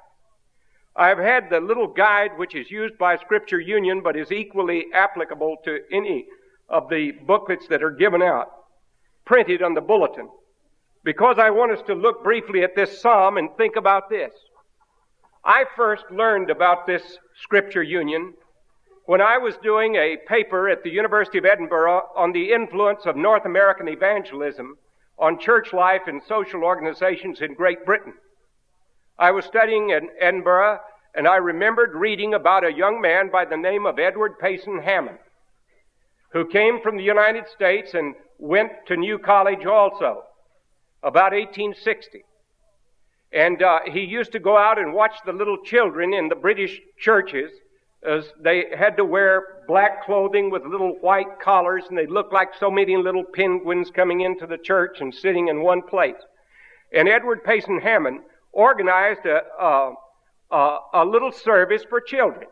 I've 0.94 1.18
had 1.18 1.48
the 1.48 1.60
little 1.60 1.86
guide 1.86 2.32
which 2.36 2.54
is 2.54 2.70
used 2.70 2.98
by 2.98 3.16
Scripture 3.16 3.60
Union 3.60 4.02
but 4.02 4.16
is 4.16 4.30
equally 4.30 4.86
applicable 4.92 5.56
to 5.64 5.80
any 5.90 6.26
of 6.68 6.88
the 6.88 7.12
booklets 7.12 7.66
that 7.68 7.82
are 7.82 7.90
given 7.90 8.22
out, 8.22 8.50
printed 9.24 9.62
on 9.62 9.74
the 9.74 9.80
bulletin, 9.80 10.28
because 11.04 11.36
I 11.38 11.50
want 11.50 11.72
us 11.72 11.82
to 11.86 11.94
look 11.94 12.22
briefly 12.22 12.62
at 12.62 12.76
this 12.76 13.00
psalm 13.00 13.38
and 13.38 13.48
think 13.56 13.76
about 13.76 14.10
this. 14.10 14.32
I 15.44 15.64
first 15.76 16.04
learned 16.10 16.50
about 16.50 16.86
this 16.86 17.18
Scripture 17.42 17.82
Union 17.82 18.34
when 19.06 19.20
I 19.20 19.38
was 19.38 19.56
doing 19.56 19.96
a 19.96 20.18
paper 20.28 20.68
at 20.68 20.84
the 20.84 20.90
University 20.90 21.38
of 21.38 21.44
Edinburgh 21.44 22.02
on 22.14 22.32
the 22.32 22.52
influence 22.52 23.06
of 23.06 23.16
North 23.16 23.44
American 23.44 23.88
evangelism 23.88 24.76
on 25.18 25.38
church 25.38 25.72
life 25.72 26.02
and 26.06 26.22
social 26.22 26.62
organizations 26.62 27.40
in 27.40 27.54
Great 27.54 27.84
Britain. 27.84 28.14
I 29.22 29.30
was 29.30 29.44
studying 29.44 29.90
in 29.90 30.08
Edinburgh 30.20 30.80
and 31.14 31.28
I 31.28 31.36
remembered 31.36 31.94
reading 31.94 32.34
about 32.34 32.64
a 32.64 32.72
young 32.72 33.00
man 33.00 33.30
by 33.30 33.44
the 33.44 33.56
name 33.56 33.86
of 33.86 34.00
Edward 34.00 34.36
Payson 34.40 34.80
Hammond, 34.80 35.18
who 36.32 36.48
came 36.48 36.80
from 36.80 36.96
the 36.96 37.04
United 37.04 37.46
States 37.46 37.94
and 37.94 38.16
went 38.40 38.72
to 38.88 38.96
New 38.96 39.20
College 39.20 39.64
also, 39.64 40.24
about 41.04 41.30
1860. 41.30 42.24
And 43.32 43.62
uh, 43.62 43.78
he 43.92 44.00
used 44.00 44.32
to 44.32 44.40
go 44.40 44.58
out 44.58 44.80
and 44.80 44.92
watch 44.92 45.14
the 45.24 45.32
little 45.32 45.58
children 45.62 46.12
in 46.12 46.28
the 46.28 46.34
British 46.34 46.80
churches 46.98 47.52
as 48.04 48.24
they 48.40 48.64
had 48.76 48.96
to 48.96 49.04
wear 49.04 49.62
black 49.68 50.04
clothing 50.04 50.50
with 50.50 50.64
little 50.64 50.96
white 51.00 51.38
collars 51.40 51.84
and 51.88 51.96
they 51.96 52.08
looked 52.08 52.32
like 52.32 52.48
so 52.58 52.72
many 52.72 52.96
little 52.96 53.22
penguins 53.22 53.88
coming 53.94 54.22
into 54.22 54.48
the 54.48 54.58
church 54.58 55.00
and 55.00 55.14
sitting 55.14 55.46
in 55.46 55.62
one 55.62 55.80
place. 55.80 56.20
And 56.92 57.08
Edward 57.08 57.44
Payson 57.44 57.80
Hammond 57.80 58.22
organized 58.52 59.26
a, 59.26 59.40
a, 59.60 59.94
a, 60.50 60.78
a 60.94 61.04
little 61.04 61.32
service 61.32 61.84
for 61.88 62.00
children. 62.00 62.46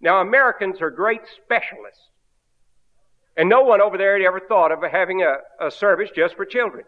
Now, 0.00 0.20
Americans 0.20 0.80
are 0.80 0.90
great 0.90 1.22
specialists. 1.42 2.02
And 3.36 3.48
no 3.48 3.62
one 3.62 3.80
over 3.80 3.98
there 3.98 4.18
had 4.18 4.26
ever 4.26 4.40
thought 4.40 4.72
of 4.72 4.78
having 4.90 5.22
a, 5.22 5.36
a 5.60 5.70
service 5.70 6.10
just 6.14 6.36
for 6.36 6.44
children. 6.44 6.84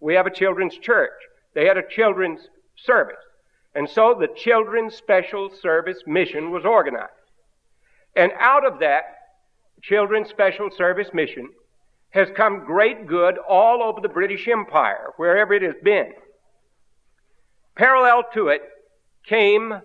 We 0.00 0.14
have 0.14 0.26
a 0.26 0.34
children's 0.34 0.76
church. 0.78 1.12
They 1.54 1.66
had 1.66 1.76
a 1.76 1.88
children's 1.88 2.40
service. 2.76 3.16
And 3.74 3.88
so 3.88 4.14
the 4.18 4.28
Children's 4.36 4.94
Special 4.94 5.50
Service 5.60 6.02
Mission 6.06 6.50
was 6.50 6.64
organized. 6.64 7.12
And 8.14 8.32
out 8.38 8.66
of 8.66 8.80
that 8.80 9.02
Children's 9.80 10.28
Special 10.28 10.70
Service 10.70 11.08
Mission 11.14 11.48
has 12.10 12.28
come 12.36 12.64
great 12.66 13.06
good 13.06 13.38
all 13.38 13.82
over 13.82 14.00
the 14.00 14.08
British 14.08 14.46
Empire, 14.46 15.12
wherever 15.16 15.54
it 15.54 15.62
has 15.62 15.74
been. 15.82 16.12
Parallel 17.74 18.24
to 18.34 18.48
it 18.48 18.62
came 19.26 19.80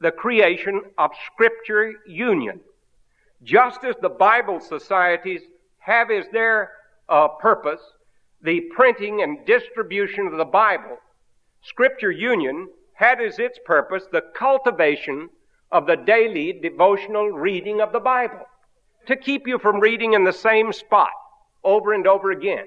the 0.00 0.10
creation 0.10 0.82
of 0.98 1.10
Scripture 1.26 1.94
Union. 2.06 2.60
Just 3.42 3.84
as 3.84 3.94
the 4.00 4.08
Bible 4.08 4.60
societies 4.60 5.42
have 5.78 6.10
as 6.10 6.26
their 6.32 6.72
uh, 7.08 7.28
purpose 7.28 7.80
the 8.42 8.60
printing 8.74 9.22
and 9.22 9.46
distribution 9.46 10.26
of 10.26 10.36
the 10.36 10.44
Bible, 10.44 10.98
Scripture 11.62 12.10
Union 12.10 12.68
had 12.94 13.20
as 13.20 13.38
its 13.38 13.58
purpose 13.64 14.04
the 14.10 14.24
cultivation 14.34 15.28
of 15.70 15.86
the 15.86 15.96
daily 15.96 16.52
devotional 16.52 17.30
reading 17.30 17.80
of 17.80 17.92
the 17.92 18.00
Bible 18.00 18.44
to 19.06 19.16
keep 19.16 19.46
you 19.46 19.58
from 19.58 19.80
reading 19.80 20.12
in 20.12 20.24
the 20.24 20.32
same 20.32 20.72
spot 20.72 21.10
over 21.64 21.92
and 21.92 22.06
over 22.06 22.32
again, 22.32 22.66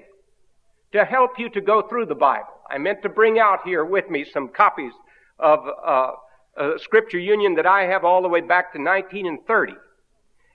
to 0.92 1.04
help 1.04 1.38
you 1.38 1.48
to 1.50 1.60
go 1.60 1.82
through 1.82 2.06
the 2.06 2.14
Bible. 2.14 2.55
I 2.70 2.78
meant 2.78 3.02
to 3.02 3.08
bring 3.08 3.38
out 3.38 3.60
here 3.64 3.84
with 3.84 4.10
me 4.10 4.24
some 4.24 4.48
copies 4.48 4.92
of 5.38 5.60
uh, 5.84 6.12
Scripture 6.78 7.18
Union 7.18 7.54
that 7.54 7.66
I 7.66 7.84
have 7.84 8.04
all 8.04 8.22
the 8.22 8.28
way 8.28 8.40
back 8.40 8.72
to 8.72 8.78
1930. 8.78 9.74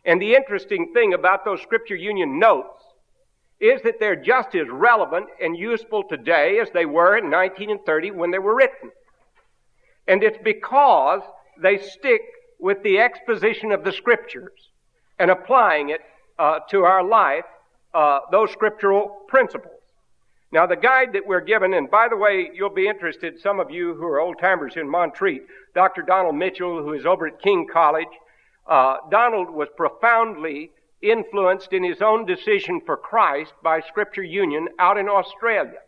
And 0.05 0.21
the 0.21 0.33
interesting 0.33 0.93
thing 0.93 1.13
about 1.13 1.45
those 1.45 1.61
Scripture 1.61 1.95
Union 1.95 2.39
notes 2.39 2.83
is 3.59 3.81
that 3.83 3.99
they're 3.99 4.15
just 4.15 4.55
as 4.55 4.67
relevant 4.69 5.27
and 5.41 5.55
useful 5.55 6.03
today 6.03 6.59
as 6.59 6.69
they 6.71 6.85
were 6.85 7.17
in 7.17 7.29
1930 7.29 8.11
when 8.11 8.31
they 8.31 8.39
were 8.39 8.55
written. 8.55 8.89
And 10.07 10.23
it's 10.23 10.39
because 10.43 11.21
they 11.61 11.77
stick 11.77 12.21
with 12.59 12.81
the 12.83 12.99
exposition 12.99 13.71
of 13.71 13.83
the 13.83 13.91
Scriptures 13.91 14.69
and 15.19 15.29
applying 15.29 15.89
it 15.89 16.01
uh, 16.39 16.59
to 16.71 16.81
our 16.81 17.03
life, 17.03 17.45
uh, 17.93 18.19
those 18.31 18.51
scriptural 18.51 19.19
principles. 19.27 19.80
Now, 20.51 20.65
the 20.65 20.75
guide 20.75 21.13
that 21.13 21.25
we're 21.25 21.41
given, 21.41 21.73
and 21.73 21.89
by 21.89 22.09
the 22.09 22.17
way, 22.17 22.49
you'll 22.53 22.69
be 22.69 22.87
interested, 22.87 23.39
some 23.39 23.59
of 23.59 23.71
you 23.71 23.93
who 23.95 24.03
are 24.03 24.19
old 24.19 24.37
timers 24.39 24.73
in 24.75 24.89
Montreat, 24.89 25.43
Dr. 25.73 26.01
Donald 26.01 26.35
Mitchell, 26.35 26.83
who 26.83 26.93
is 26.93 27.05
over 27.05 27.27
at 27.27 27.41
King 27.41 27.67
College, 27.71 28.07
uh, 28.67 28.97
Donald 29.09 29.49
was 29.49 29.69
profoundly 29.77 30.71
influenced 31.01 31.71
in 31.71 31.83
his 31.83 32.01
own 32.01 32.25
decision 32.25 32.81
for 32.85 32.97
Christ 32.97 33.53
by 33.63 33.79
Scripture 33.79 34.23
Union 34.23 34.67
out 34.77 34.97
in 34.97 35.07
Australia. 35.07 35.79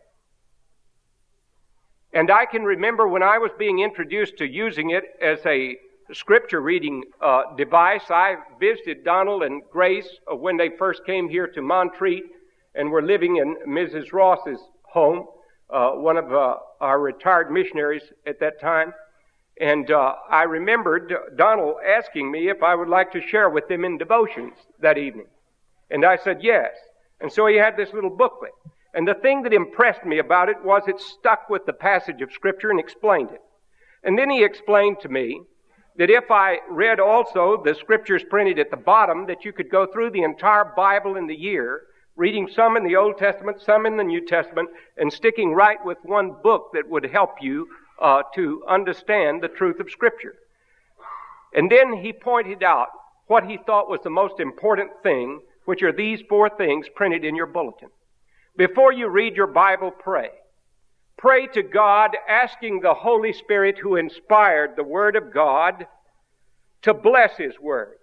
And 2.14 2.30
I 2.30 2.46
can 2.46 2.62
remember 2.62 3.06
when 3.06 3.22
I 3.22 3.38
was 3.38 3.50
being 3.58 3.80
introduced 3.80 4.38
to 4.38 4.46
using 4.46 4.90
it 4.90 5.04
as 5.20 5.44
a 5.44 5.76
scripture 6.12 6.60
reading 6.60 7.02
uh, 7.20 7.54
device, 7.56 8.04
I 8.08 8.36
visited 8.60 9.04
Donald 9.04 9.42
and 9.42 9.62
Grace 9.70 10.08
uh, 10.30 10.36
when 10.36 10.56
they 10.56 10.70
first 10.78 11.04
came 11.04 11.28
here 11.28 11.48
to 11.48 11.62
Montreat 11.62 12.22
and 12.74 12.88
we 12.88 12.92
were 12.92 13.02
living 13.02 13.36
in 13.36 13.56
Mrs. 13.68 14.12
Ross's 14.12 14.60
home, 14.82 15.26
uh, 15.70 15.90
one 15.92 16.16
of 16.16 16.32
uh, 16.32 16.56
our 16.80 17.00
retired 17.00 17.50
missionaries 17.50 18.02
at 18.26 18.40
that 18.40 18.60
time. 18.60 18.92
And 19.60 19.90
uh, 19.90 20.14
I 20.30 20.42
remembered 20.42 21.12
Donald 21.36 21.76
asking 21.86 22.30
me 22.30 22.48
if 22.48 22.62
I 22.62 22.74
would 22.74 22.88
like 22.88 23.12
to 23.12 23.20
share 23.20 23.48
with 23.48 23.68
them 23.68 23.84
in 23.84 23.98
devotions 23.98 24.54
that 24.80 24.98
evening. 24.98 25.26
And 25.90 26.04
I 26.04 26.16
said 26.16 26.42
yes. 26.42 26.70
And 27.20 27.32
so 27.32 27.46
he 27.46 27.56
had 27.56 27.76
this 27.76 27.92
little 27.92 28.10
booklet. 28.10 28.52
And 28.94 29.06
the 29.06 29.14
thing 29.14 29.42
that 29.42 29.52
impressed 29.52 30.04
me 30.04 30.18
about 30.18 30.48
it 30.48 30.62
was 30.64 30.82
it 30.86 31.00
stuck 31.00 31.48
with 31.48 31.66
the 31.66 31.72
passage 31.72 32.20
of 32.20 32.32
Scripture 32.32 32.70
and 32.70 32.80
explained 32.80 33.30
it. 33.32 33.40
And 34.02 34.18
then 34.18 34.30
he 34.30 34.44
explained 34.44 34.98
to 35.00 35.08
me 35.08 35.40
that 35.96 36.10
if 36.10 36.30
I 36.30 36.58
read 36.68 36.98
also 36.98 37.62
the 37.64 37.74
Scriptures 37.74 38.24
printed 38.28 38.58
at 38.58 38.70
the 38.70 38.76
bottom, 38.76 39.26
that 39.26 39.44
you 39.44 39.52
could 39.52 39.70
go 39.70 39.86
through 39.86 40.10
the 40.10 40.22
entire 40.22 40.72
Bible 40.76 41.16
in 41.16 41.26
the 41.26 41.34
year 41.34 41.82
reading 42.16 42.48
some 42.54 42.76
in 42.76 42.84
the 42.84 42.96
Old 42.96 43.18
Testament, 43.18 43.60
some 43.60 43.86
in 43.86 43.96
the 43.96 44.04
New 44.04 44.24
Testament, 44.24 44.70
and 44.96 45.12
sticking 45.12 45.52
right 45.52 45.78
with 45.84 45.98
one 46.02 46.36
book 46.42 46.70
that 46.72 46.88
would 46.88 47.04
help 47.04 47.36
you 47.40 47.66
uh, 48.00 48.22
to 48.34 48.62
understand 48.68 49.42
the 49.42 49.48
truth 49.48 49.80
of 49.80 49.90
Scripture. 49.90 50.34
And 51.52 51.70
then 51.70 51.92
he 51.92 52.12
pointed 52.12 52.62
out 52.62 52.88
what 53.26 53.44
he 53.44 53.58
thought 53.64 53.88
was 53.88 54.00
the 54.02 54.10
most 54.10 54.40
important 54.40 54.90
thing, 55.02 55.40
which 55.64 55.82
are 55.82 55.92
these 55.92 56.20
four 56.28 56.50
things 56.50 56.86
printed 56.94 57.24
in 57.24 57.36
your 57.36 57.46
bulletin. 57.46 57.88
Before 58.56 58.92
you 58.92 59.08
read 59.08 59.36
your 59.36 59.46
Bible, 59.46 59.90
pray. 59.90 60.30
Pray 61.16 61.46
to 61.48 61.62
God, 61.62 62.16
asking 62.28 62.80
the 62.80 62.94
Holy 62.94 63.32
Spirit 63.32 63.78
who 63.78 63.96
inspired 63.96 64.72
the 64.76 64.84
Word 64.84 65.16
of 65.16 65.32
God 65.32 65.86
to 66.82 66.92
bless 66.92 67.36
His 67.36 67.58
Word. 67.58 67.96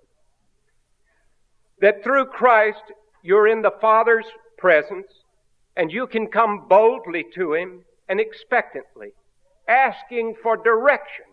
That 1.79 2.03
through 2.03 2.25
Christ 2.25 2.81
you're 3.23 3.47
in 3.47 3.61
the 3.61 3.73
Father's 3.81 4.25
presence 4.57 5.07
and 5.75 5.91
you 5.91 6.07
can 6.07 6.27
come 6.27 6.67
boldly 6.67 7.25
to 7.35 7.53
Him 7.53 7.83
and 8.09 8.19
expectantly, 8.19 9.13
asking 9.67 10.35
for 10.41 10.57
direction. 10.57 11.25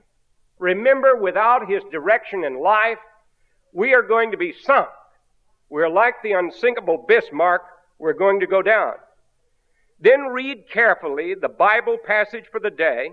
Remember, 0.59 1.17
without 1.17 1.69
His 1.69 1.83
direction 1.91 2.45
in 2.45 2.61
life, 2.61 2.99
we 3.73 3.95
are 3.95 4.03
going 4.03 4.31
to 4.31 4.37
be 4.37 4.53
sunk. 4.53 4.89
We're 5.71 5.89
like 5.89 6.15
the 6.23 6.33
unsinkable 6.33 7.05
Bismarck, 7.07 7.63
we're 7.99 8.13
going 8.15 8.41
to 8.41 8.47
go 8.47 8.63
down. 8.63 8.95
Then 10.01 10.27
read 10.27 10.71
carefully 10.73 11.35
the 11.35 11.49
Bible 11.49 11.99
passage 12.05 12.45
for 12.51 12.61
the 12.61 12.71
day. 12.71 13.11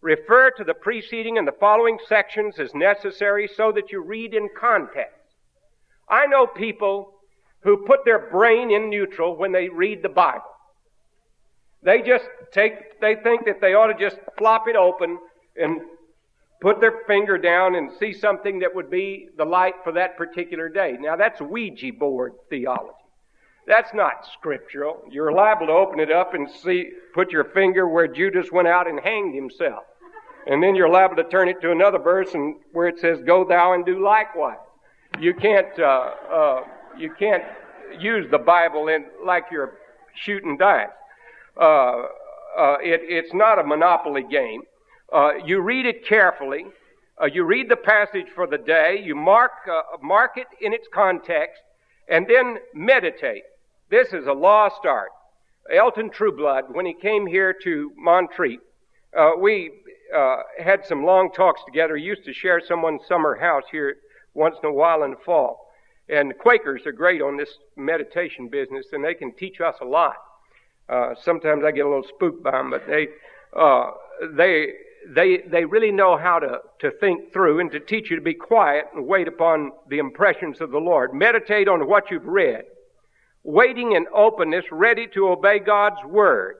Refer 0.00 0.50
to 0.52 0.64
the 0.64 0.74
preceding 0.74 1.36
and 1.38 1.46
the 1.46 1.52
following 1.52 1.98
sections 2.08 2.58
as 2.58 2.74
necessary 2.74 3.48
so 3.54 3.72
that 3.72 3.92
you 3.92 4.02
read 4.02 4.34
in 4.34 4.48
context. 4.58 5.12
I 6.08 6.26
know 6.26 6.46
people 6.46 7.12
who 7.60 7.84
put 7.86 8.04
their 8.04 8.30
brain 8.30 8.70
in 8.70 8.90
neutral 8.90 9.36
when 9.36 9.52
they 9.52 9.68
read 9.68 10.02
the 10.02 10.08
Bible. 10.08 10.42
They 11.82 12.02
just 12.02 12.24
take, 12.52 13.00
they 13.00 13.16
think 13.16 13.44
that 13.46 13.60
they 13.60 13.74
ought 13.74 13.88
to 13.88 13.98
just 13.98 14.18
flop 14.38 14.68
it 14.68 14.76
open 14.76 15.18
and 15.56 15.80
put 16.60 16.80
their 16.80 17.02
finger 17.06 17.38
down 17.38 17.74
and 17.74 17.90
see 17.98 18.12
something 18.12 18.60
that 18.60 18.74
would 18.74 18.90
be 18.90 19.28
the 19.36 19.44
light 19.44 19.74
for 19.84 19.92
that 19.92 20.16
particular 20.16 20.68
day. 20.68 20.96
Now 20.98 21.16
that's 21.16 21.40
Ouija 21.40 21.92
board 21.92 22.32
theology. 22.48 22.92
That's 23.66 23.92
not 23.92 24.26
scriptural. 24.32 25.02
You're 25.10 25.32
liable 25.32 25.66
to 25.66 25.72
open 25.72 25.98
it 25.98 26.12
up 26.12 26.34
and 26.34 26.48
see, 26.48 26.90
put 27.14 27.32
your 27.32 27.44
finger 27.44 27.88
where 27.88 28.06
Judas 28.06 28.52
went 28.52 28.68
out 28.68 28.88
and 28.88 29.00
hanged 29.00 29.34
himself. 29.34 29.82
And 30.46 30.62
then 30.62 30.76
you're 30.76 30.88
liable 30.88 31.16
to 31.16 31.24
turn 31.24 31.48
it 31.48 31.60
to 31.62 31.72
another 31.72 31.98
verse 31.98 32.32
and 32.34 32.56
where 32.72 32.86
it 32.86 33.00
says, 33.00 33.18
go 33.26 33.44
thou 33.44 33.72
and 33.72 33.84
do 33.84 34.02
likewise. 34.02 34.58
You 35.18 35.34
can't, 35.34 35.76
uh, 35.78 36.10
uh, 36.32 36.60
you 36.98 37.12
can't 37.18 37.44
use 37.98 38.26
the 38.30 38.38
Bible 38.38 38.88
in 38.88 39.06
like 39.24 39.44
you're 39.50 39.74
shooting 40.14 40.56
dice. 40.56 40.88
Uh, 41.56 42.04
uh, 42.58 42.76
it, 42.80 43.00
it's 43.04 43.34
not 43.34 43.58
a 43.58 43.64
monopoly 43.64 44.24
game. 44.30 44.62
Uh, 45.12 45.32
you 45.44 45.60
read 45.60 45.86
it 45.86 46.06
carefully. 46.06 46.66
Uh, 47.20 47.26
you 47.26 47.44
read 47.44 47.68
the 47.68 47.76
passage 47.76 48.26
for 48.34 48.46
the 48.46 48.58
day. 48.58 49.00
You 49.02 49.14
mark 49.14 49.52
uh, 49.70 49.82
mark 50.02 50.32
it 50.36 50.48
in 50.60 50.72
its 50.72 50.86
context, 50.92 51.62
and 52.08 52.26
then 52.26 52.58
meditate. 52.74 53.44
This 53.90 54.12
is 54.12 54.26
a 54.26 54.32
lost 54.32 54.84
art. 54.84 55.10
Elton 55.72 56.10
Trueblood, 56.10 56.64
when 56.68 56.86
he 56.86 56.94
came 56.94 57.26
here 57.26 57.54
to 57.64 57.92
Montreat, 57.96 58.60
uh, 59.16 59.32
we 59.40 59.70
had 60.62 60.84
some 60.86 61.04
long 61.04 61.32
talks 61.32 61.60
together. 61.66 61.96
He 61.96 62.04
used 62.04 62.24
to 62.24 62.32
share 62.32 62.60
someone's 62.60 63.02
summer 63.08 63.36
house 63.36 63.64
here 63.70 63.96
once 64.34 64.56
in 64.62 64.68
a 64.68 64.72
while 64.72 65.02
in 65.02 65.12
the 65.12 65.16
fall. 65.24 65.65
And 66.08 66.36
Quakers 66.38 66.86
are 66.86 66.92
great 66.92 67.20
on 67.20 67.36
this 67.36 67.58
meditation 67.76 68.48
business, 68.48 68.86
and 68.92 69.04
they 69.04 69.14
can 69.14 69.32
teach 69.32 69.60
us 69.60 69.74
a 69.80 69.84
lot. 69.84 70.16
Uh, 70.88 71.14
sometimes 71.20 71.64
I 71.64 71.72
get 71.72 71.84
a 71.84 71.88
little 71.88 72.04
spooked 72.04 72.44
by 72.44 72.52
them, 72.52 72.70
but 72.70 72.86
they 72.86 73.08
uh, 73.56 73.90
they 74.34 74.72
they 75.08 75.38
they 75.38 75.64
really 75.64 75.90
know 75.90 76.16
how 76.16 76.38
to 76.38 76.60
to 76.80 76.92
think 76.92 77.32
through 77.32 77.58
and 77.58 77.72
to 77.72 77.80
teach 77.80 78.08
you 78.08 78.16
to 78.16 78.22
be 78.22 78.34
quiet 78.34 78.86
and 78.94 79.04
wait 79.06 79.26
upon 79.26 79.72
the 79.88 79.98
impressions 79.98 80.60
of 80.60 80.70
the 80.70 80.78
Lord. 80.78 81.12
Meditate 81.12 81.66
on 81.66 81.88
what 81.88 82.10
you've 82.10 82.26
read, 82.26 82.64
waiting 83.42 83.92
in 83.92 84.06
openness, 84.14 84.66
ready 84.70 85.08
to 85.08 85.28
obey 85.28 85.58
God's 85.58 86.04
word. 86.04 86.56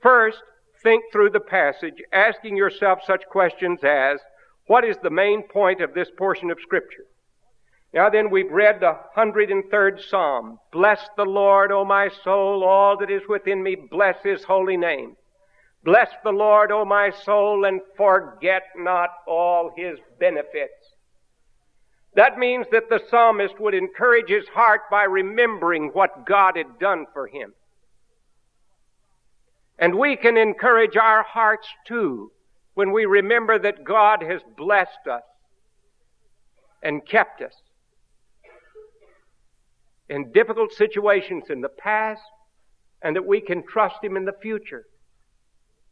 First, 0.00 0.38
think 0.84 1.04
through 1.10 1.30
the 1.30 1.40
passage, 1.40 2.00
asking 2.12 2.56
yourself 2.56 3.00
such 3.04 3.24
questions 3.26 3.82
as, 3.82 4.20
"What 4.66 4.84
is 4.84 4.98
the 4.98 5.10
main 5.10 5.42
point 5.42 5.80
of 5.80 5.94
this 5.94 6.10
portion 6.16 6.50
of 6.52 6.60
Scripture?" 6.60 7.06
Now 7.94 8.08
then, 8.08 8.30
we've 8.30 8.50
read 8.50 8.80
the 8.80 8.98
103rd 9.16 10.08
Psalm. 10.08 10.58
Bless 10.72 11.00
the 11.16 11.26
Lord, 11.26 11.70
O 11.72 11.84
my 11.84 12.08
soul, 12.24 12.64
all 12.64 12.96
that 12.98 13.10
is 13.10 13.22
within 13.28 13.62
me, 13.62 13.76
bless 13.90 14.16
his 14.22 14.44
holy 14.44 14.78
name. 14.78 15.16
Bless 15.84 16.08
the 16.24 16.30
Lord, 16.30 16.72
O 16.72 16.86
my 16.86 17.10
soul, 17.10 17.66
and 17.66 17.80
forget 17.96 18.62
not 18.76 19.10
all 19.26 19.72
his 19.76 19.98
benefits. 20.18 20.72
That 22.14 22.38
means 22.38 22.66
that 22.72 22.88
the 22.88 23.00
psalmist 23.10 23.58
would 23.58 23.74
encourage 23.74 24.28
his 24.28 24.48
heart 24.48 24.82
by 24.90 25.04
remembering 25.04 25.88
what 25.88 26.26
God 26.26 26.56
had 26.56 26.78
done 26.78 27.06
for 27.12 27.26
him. 27.26 27.52
And 29.78 29.98
we 29.98 30.16
can 30.16 30.36
encourage 30.36 30.96
our 30.96 31.22
hearts 31.24 31.66
too 31.86 32.30
when 32.74 32.92
we 32.92 33.04
remember 33.04 33.58
that 33.58 33.84
God 33.84 34.22
has 34.22 34.40
blessed 34.56 35.06
us 35.10 35.22
and 36.82 37.06
kept 37.06 37.42
us 37.42 37.54
in 40.12 40.30
difficult 40.30 40.70
situations 40.72 41.44
in 41.48 41.62
the 41.62 41.70
past 41.70 42.20
and 43.02 43.16
that 43.16 43.26
we 43.26 43.40
can 43.40 43.66
trust 43.66 43.96
Him 44.02 44.16
in 44.16 44.26
the 44.26 44.34
future. 44.42 44.84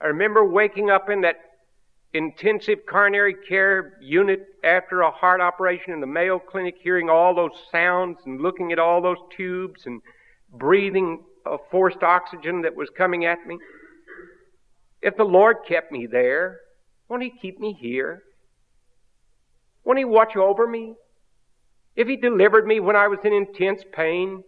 I 0.00 0.08
remember 0.08 0.46
waking 0.46 0.90
up 0.90 1.08
in 1.08 1.22
that 1.22 1.36
intensive 2.12 2.80
coronary 2.86 3.34
care 3.48 3.94
unit 4.02 4.40
after 4.62 5.00
a 5.00 5.10
heart 5.10 5.40
operation 5.40 5.94
in 5.94 6.00
the 6.00 6.06
Mayo 6.06 6.38
Clinic, 6.38 6.74
hearing 6.82 7.08
all 7.08 7.34
those 7.34 7.56
sounds 7.72 8.18
and 8.26 8.42
looking 8.42 8.72
at 8.72 8.78
all 8.78 9.00
those 9.00 9.16
tubes 9.34 9.86
and 9.86 10.02
breathing 10.52 11.24
a 11.46 11.56
forced 11.70 12.02
oxygen 12.02 12.60
that 12.60 12.76
was 12.76 12.90
coming 12.90 13.24
at 13.24 13.46
me. 13.46 13.56
If 15.00 15.16
the 15.16 15.24
Lord 15.24 15.58
kept 15.66 15.90
me 15.90 16.06
there, 16.06 16.58
won't 17.08 17.22
He 17.22 17.32
keep 17.40 17.58
me 17.58 17.72
here? 17.72 18.22
Won't 19.82 19.98
He 19.98 20.04
watch 20.04 20.36
over 20.36 20.66
me? 20.66 20.94
If 21.96 22.08
He 22.08 22.16
delivered 22.16 22.66
me 22.66 22.80
when 22.80 22.96
I 22.96 23.08
was 23.08 23.20
in 23.24 23.32
intense 23.32 23.82
pain, 23.92 24.42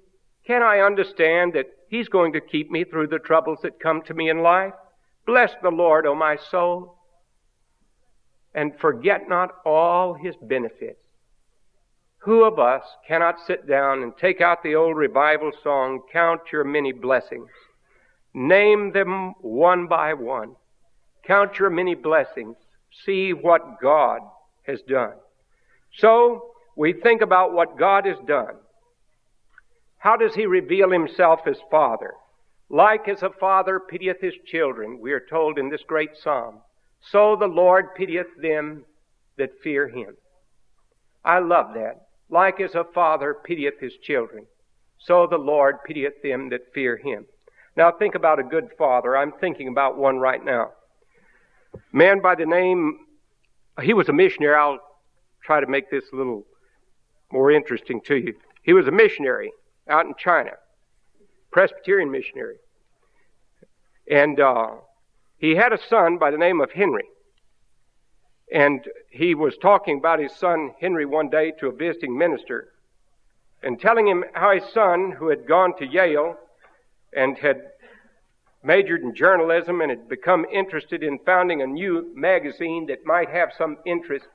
can 0.46 0.62
I 0.62 0.80
understand 0.80 1.52
that 1.54 1.66
He's 1.88 2.08
going 2.08 2.32
to 2.32 2.40
keep 2.40 2.70
me 2.70 2.84
through 2.84 3.08
the 3.08 3.18
troubles 3.18 3.58
that 3.62 3.80
come 3.80 4.02
to 4.02 4.14
me 4.14 4.30
in 4.30 4.42
life? 4.42 4.72
Bless 5.26 5.52
the 5.62 5.70
Lord, 5.70 6.06
O 6.06 6.14
my 6.14 6.36
soul, 6.50 6.98
and 8.54 8.78
forget 8.80 9.28
not 9.28 9.50
all 9.64 10.14
His 10.14 10.34
benefits. 10.42 10.98
Who 12.18 12.44
of 12.44 12.58
us 12.58 12.82
cannot 13.06 13.44
sit 13.46 13.68
down 13.68 14.02
and 14.02 14.16
take 14.16 14.40
out 14.40 14.62
the 14.62 14.74
old 14.76 14.96
revival 14.96 15.50
song, 15.62 16.02
Count 16.12 16.40
Your 16.52 16.64
Many 16.64 16.92
Blessings? 16.92 17.50
Name 18.34 18.92
them 18.92 19.34
one 19.40 19.86
by 19.86 20.14
one. 20.14 20.56
Count 21.26 21.58
your 21.58 21.70
many 21.70 21.94
blessings. 21.94 22.56
See 23.04 23.32
what 23.32 23.80
God 23.80 24.20
has 24.66 24.80
done. 24.82 25.14
So, 25.98 26.51
we 26.76 26.92
think 26.92 27.20
about 27.20 27.52
what 27.52 27.78
God 27.78 28.06
has 28.06 28.18
done. 28.26 28.56
How 29.98 30.16
does 30.16 30.34
He 30.34 30.46
reveal 30.46 30.90
Himself 30.90 31.40
as 31.46 31.56
Father? 31.70 32.14
Like 32.72 33.06
as 33.06 33.22
a 33.22 33.28
father 33.28 33.78
pitieth 33.78 34.22
his 34.22 34.32
children, 34.46 34.98
we 34.98 35.12
are 35.12 35.20
told 35.20 35.58
in 35.58 35.68
this 35.68 35.82
great 35.86 36.16
psalm, 36.16 36.62
so 37.02 37.36
the 37.36 37.46
Lord 37.46 37.94
pitieth 37.94 38.34
them 38.40 38.86
that 39.36 39.50
fear 39.62 39.88
him. 39.88 40.16
I 41.22 41.40
love 41.40 41.74
that. 41.74 42.06
Like 42.30 42.62
as 42.62 42.74
a 42.74 42.86
father 42.94 43.36
pitieth 43.44 43.78
his 43.78 43.92
children, 44.02 44.46
so 44.98 45.26
the 45.26 45.36
Lord 45.36 45.84
pitieth 45.86 46.22
them 46.22 46.48
that 46.48 46.72
fear 46.72 46.96
him. 46.96 47.26
Now 47.76 47.92
think 47.92 48.14
about 48.14 48.38
a 48.38 48.42
good 48.42 48.70
father. 48.78 49.18
I'm 49.18 49.32
thinking 49.32 49.68
about 49.68 49.98
one 49.98 50.16
right 50.16 50.42
now. 50.42 50.70
Man 51.92 52.22
by 52.22 52.36
the 52.36 52.46
name, 52.46 53.00
he 53.82 53.92
was 53.92 54.08
a 54.08 54.14
missionary. 54.14 54.54
I'll 54.54 54.80
try 55.44 55.60
to 55.60 55.66
make 55.66 55.90
this 55.90 56.04
a 56.10 56.16
little 56.16 56.46
more 57.32 57.50
interesting 57.50 58.00
to 58.02 58.16
you. 58.16 58.34
He 58.62 58.72
was 58.72 58.86
a 58.86 58.92
missionary 58.92 59.52
out 59.88 60.06
in 60.06 60.14
China, 60.18 60.52
Presbyterian 61.50 62.10
missionary. 62.10 62.56
And 64.10 64.38
uh, 64.38 64.72
he 65.38 65.56
had 65.56 65.72
a 65.72 65.78
son 65.88 66.18
by 66.18 66.30
the 66.30 66.38
name 66.38 66.60
of 66.60 66.72
Henry. 66.72 67.04
And 68.52 68.84
he 69.10 69.34
was 69.34 69.56
talking 69.56 69.98
about 69.98 70.20
his 70.20 70.32
son 70.32 70.72
Henry 70.80 71.06
one 71.06 71.30
day 71.30 71.52
to 71.58 71.68
a 71.68 71.72
visiting 71.72 72.16
minister 72.16 72.68
and 73.62 73.80
telling 73.80 74.06
him 74.06 74.24
how 74.34 74.52
his 74.52 74.64
son, 74.72 75.12
who 75.18 75.28
had 75.28 75.46
gone 75.46 75.76
to 75.78 75.86
Yale 75.86 76.36
and 77.12 77.38
had 77.38 77.62
majored 78.62 79.02
in 79.02 79.14
journalism 79.14 79.80
and 79.80 79.90
had 79.90 80.08
become 80.08 80.44
interested 80.52 81.02
in 81.02 81.18
founding 81.20 81.62
a 81.62 81.66
new 81.66 82.12
magazine 82.14 82.86
that 82.86 83.04
might 83.04 83.28
have 83.28 83.50
some 83.56 83.78
interest 83.86 84.26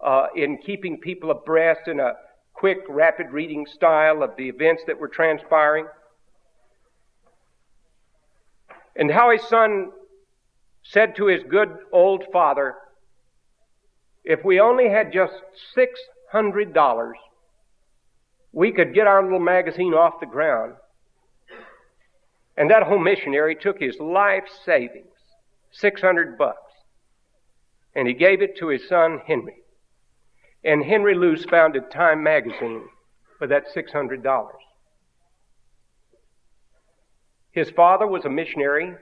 uh, 0.00 0.26
in 0.34 0.58
keeping 0.58 0.98
people 0.98 1.30
abreast 1.30 1.88
in 1.88 2.00
a 2.00 2.12
quick, 2.56 2.78
rapid 2.88 3.30
reading 3.32 3.66
style 3.66 4.22
of 4.22 4.34
the 4.36 4.48
events 4.48 4.82
that 4.86 4.98
were 4.98 5.08
transpiring. 5.08 5.86
And 8.96 9.10
how 9.10 9.30
his 9.30 9.42
son 9.42 9.90
said 10.82 11.16
to 11.16 11.26
his 11.26 11.42
good 11.48 11.68
old 11.92 12.24
father, 12.32 12.74
if 14.24 14.44
we 14.44 14.58
only 14.58 14.88
had 14.88 15.12
just 15.12 15.34
$600, 15.76 17.12
we 18.52 18.72
could 18.72 18.94
get 18.94 19.06
our 19.06 19.22
little 19.22 19.38
magazine 19.38 19.92
off 19.92 20.18
the 20.18 20.26
ground. 20.26 20.74
And 22.56 22.70
that 22.70 22.84
home 22.84 23.04
missionary 23.04 23.54
took 23.54 23.78
his 23.78 23.98
life 24.00 24.44
savings, 24.64 25.12
600 25.72 26.38
bucks, 26.38 26.72
and 27.94 28.08
he 28.08 28.14
gave 28.14 28.40
it 28.40 28.56
to 28.58 28.68
his 28.68 28.88
son 28.88 29.20
Henry. 29.26 29.56
And 30.66 30.84
Henry 30.84 31.14
Luce 31.14 31.44
founded 31.44 31.90
Time 31.90 32.22
magazine 32.22 32.82
for 33.38 33.46
that 33.46 33.64
$600. 33.74 34.46
His 37.52 37.70
father 37.70 38.06
was 38.06 38.26
a 38.26 38.28
missionary 38.28 38.96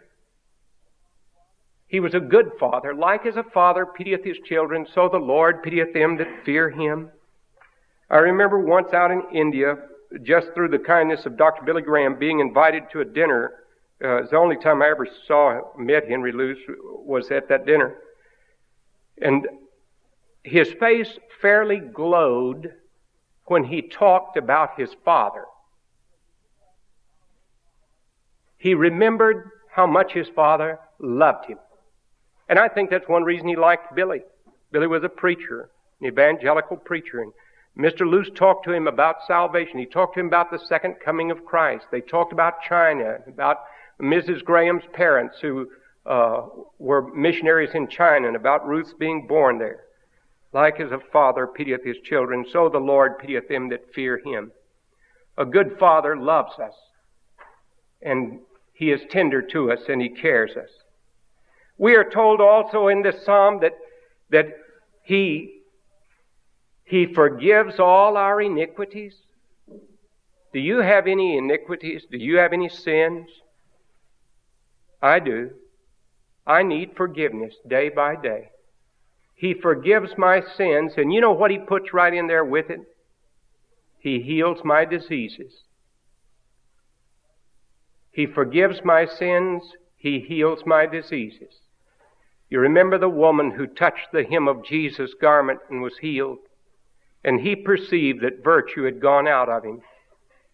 he 1.95 2.01
was 2.01 2.15
a 2.15 2.19
good 2.19 2.51
father. 2.59 2.93
Like 2.93 3.25
as 3.25 3.37
a 3.37 3.45
father 3.45 3.87
pitieth 3.87 4.25
his 4.25 4.39
children, 4.45 4.85
so 4.95 5.09
the 5.09 5.19
Lord 5.19 5.63
pitieth 5.63 5.93
them 5.93 6.17
that 6.19 6.45
fear 6.45 6.69
him. 6.69 7.11
I 8.11 8.17
remember 8.17 8.59
once 8.59 8.93
out 8.93 9.13
in 9.13 9.23
India, 9.33 9.77
just 10.25 10.49
through 10.55 10.71
the 10.71 10.79
kindness 10.81 11.25
of 11.25 11.37
Dr. 11.37 11.63
Billy 11.65 11.83
Graham, 11.83 12.19
being 12.19 12.41
invited 12.41 12.85
to 12.91 13.01
a 13.01 13.05
dinner. 13.05 13.53
Uh, 14.05 14.23
the 14.29 14.37
only 14.37 14.57
time 14.57 14.83
I 14.83 14.89
ever 14.89 15.07
saw, 15.29 15.61
met 15.79 16.09
Henry 16.09 16.33
Luce 16.33 16.59
was 16.83 17.31
at 17.31 17.49
that 17.49 17.65
dinner. 17.65 17.95
And 19.23 19.47
his 20.45 20.73
face 20.79 21.19
fairly 21.41 21.79
glowed 21.79 22.75
when 23.47 23.65
he 23.65 23.83
talked 23.83 24.37
about 24.37 24.79
his 24.79 24.91
father. 25.05 25.45
He 28.57 28.75
remembered 28.75 29.51
how 29.71 29.87
much 29.87 30.13
his 30.13 30.29
father 30.29 30.79
loved 30.99 31.47
him. 31.47 31.59
And 32.49 32.59
I 32.59 32.69
think 32.69 32.91
that's 32.91 33.09
one 33.09 33.25
reason 33.25 33.49
he 33.49 33.57
liked 33.57 33.95
Billy. 33.95 34.23
Billy 34.71 34.87
was 34.87 35.03
a 35.03 35.09
preacher, 35.09 35.71
an 36.01 36.07
evangelical 36.07 36.77
preacher. 36.77 37.23
And 37.23 37.33
Mr. 37.77 38.09
Luce 38.09 38.31
talked 38.35 38.65
to 38.67 38.73
him 38.73 38.87
about 38.87 39.27
salvation. 39.27 39.79
He 39.79 39.87
talked 39.87 40.15
to 40.15 40.21
him 40.21 40.27
about 40.27 40.51
the 40.51 40.59
second 40.59 40.97
coming 41.05 41.31
of 41.31 41.45
Christ. 41.45 41.87
They 41.91 42.01
talked 42.01 42.33
about 42.33 42.63
China, 42.63 43.19
about 43.27 43.61
Mrs. 44.01 44.45
Graham's 44.45 44.85
parents 44.93 45.39
who 45.41 45.69
uh, 46.07 46.43
were 46.79 47.13
missionaries 47.15 47.75
in 47.75 47.89
China, 47.89 48.27
and 48.27 48.37
about 48.37 48.67
Ruth's 48.67 48.93
being 48.93 49.27
born 49.27 49.59
there. 49.59 49.84
Like 50.55 50.81
as 50.81 50.93
a 50.93 51.01
father 51.13 51.47
pitieth 51.47 51.85
his 51.85 51.99
children, 52.05 52.47
so 52.51 52.71
the 52.71 52.79
Lord 52.79 53.19
pitieth 53.19 53.49
them 53.49 53.69
that 53.71 53.93
fear 53.93 54.23
him. 54.25 54.53
A 55.37 55.45
good 55.45 55.77
father 55.79 56.17
loves 56.17 56.59
us, 56.61 56.75
and 58.01 58.39
he 58.73 58.93
is 58.93 59.01
tender 59.11 59.43
to 59.43 59.73
us, 59.73 59.81
and 59.89 60.01
he 60.01 60.09
cares 60.09 60.57
us. 60.57 60.71
We 61.77 61.97
are 61.97 62.09
told 62.09 62.41
also 62.41 62.89
in 62.89 63.03
this 63.03 63.25
psalm 63.25 63.59
that, 63.61 63.75
that 64.31 64.47
He, 65.03 65.63
He 66.85 67.13
forgives 67.13 67.81
all 67.81 68.17
our 68.17 68.41
iniquities. 68.41 69.15
Do 70.53 70.61
you 70.61 70.79
have 70.79 71.09
any 71.09 71.37
iniquities? 71.37 72.07
Do 72.09 72.17
you 72.17 72.39
have 72.39 72.53
any 72.53 72.69
sins? 72.69 73.29
I 75.03 75.19
do. 75.19 75.51
I 76.47 76.63
need 76.63 76.97
forgiveness 76.97 77.55
day 77.67 77.89
by 77.89 78.15
day. 78.15 78.51
He 79.45 79.53
forgives 79.53 80.17
my 80.17 80.41
sins, 80.57 80.95
and 80.97 81.13
you 81.13 81.21
know 81.21 81.33
what 81.33 81.51
He 81.51 81.59
puts 81.59 81.93
right 81.93 82.15
in 82.15 82.29
there 82.29 82.47
with 82.47 82.71
it? 82.71 82.81
He 83.99 84.23
heals 84.23 84.65
my 84.65 84.87
diseases. 84.87 85.53
He 88.11 88.25
forgives 88.25 88.81
my 88.83 89.05
sins. 89.05 89.63
He 89.99 90.19
heals 90.19 90.61
my 90.65 90.87
diseases. 90.87 91.61
You 92.49 92.59
remember 92.59 92.97
the 92.97 93.11
woman 93.11 93.51
who 93.51 93.67
touched 93.67 94.13
the 94.15 94.25
hem 94.25 94.49
of 94.49 94.65
Jesus' 94.65 95.13
garment 95.21 95.61
and 95.69 95.83
was 95.83 95.99
healed. 95.99 96.39
And 97.23 97.39
he 97.39 97.55
perceived 97.55 98.23
that 98.23 98.43
virtue 98.43 98.85
had 98.85 98.99
gone 98.99 99.29
out 99.29 99.51
of 99.51 99.63
him. 99.63 99.83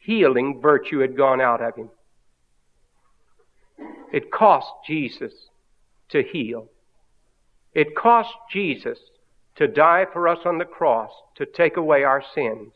Healing 0.01 0.61
virtue 0.61 0.99
had 0.99 1.17
gone 1.17 1.41
out 1.41 1.63
of 1.63 1.77
him. 1.77 1.91
It 4.13 4.33
cost 4.33 4.73
Jesus 4.85 5.33
to 6.09 6.25
heal. 6.25 6.67
It 7.75 7.95
cost 7.95 8.35
Jesus 8.51 8.99
to 9.57 9.69
die 9.69 10.07
for 10.13 10.27
us 10.27 10.41
on 10.45 10.59
the 10.59 10.65
cross 10.65 11.11
to 11.37 11.47
take 11.47 11.77
away 11.77 12.03
our 12.03 12.23
sins. 12.35 12.73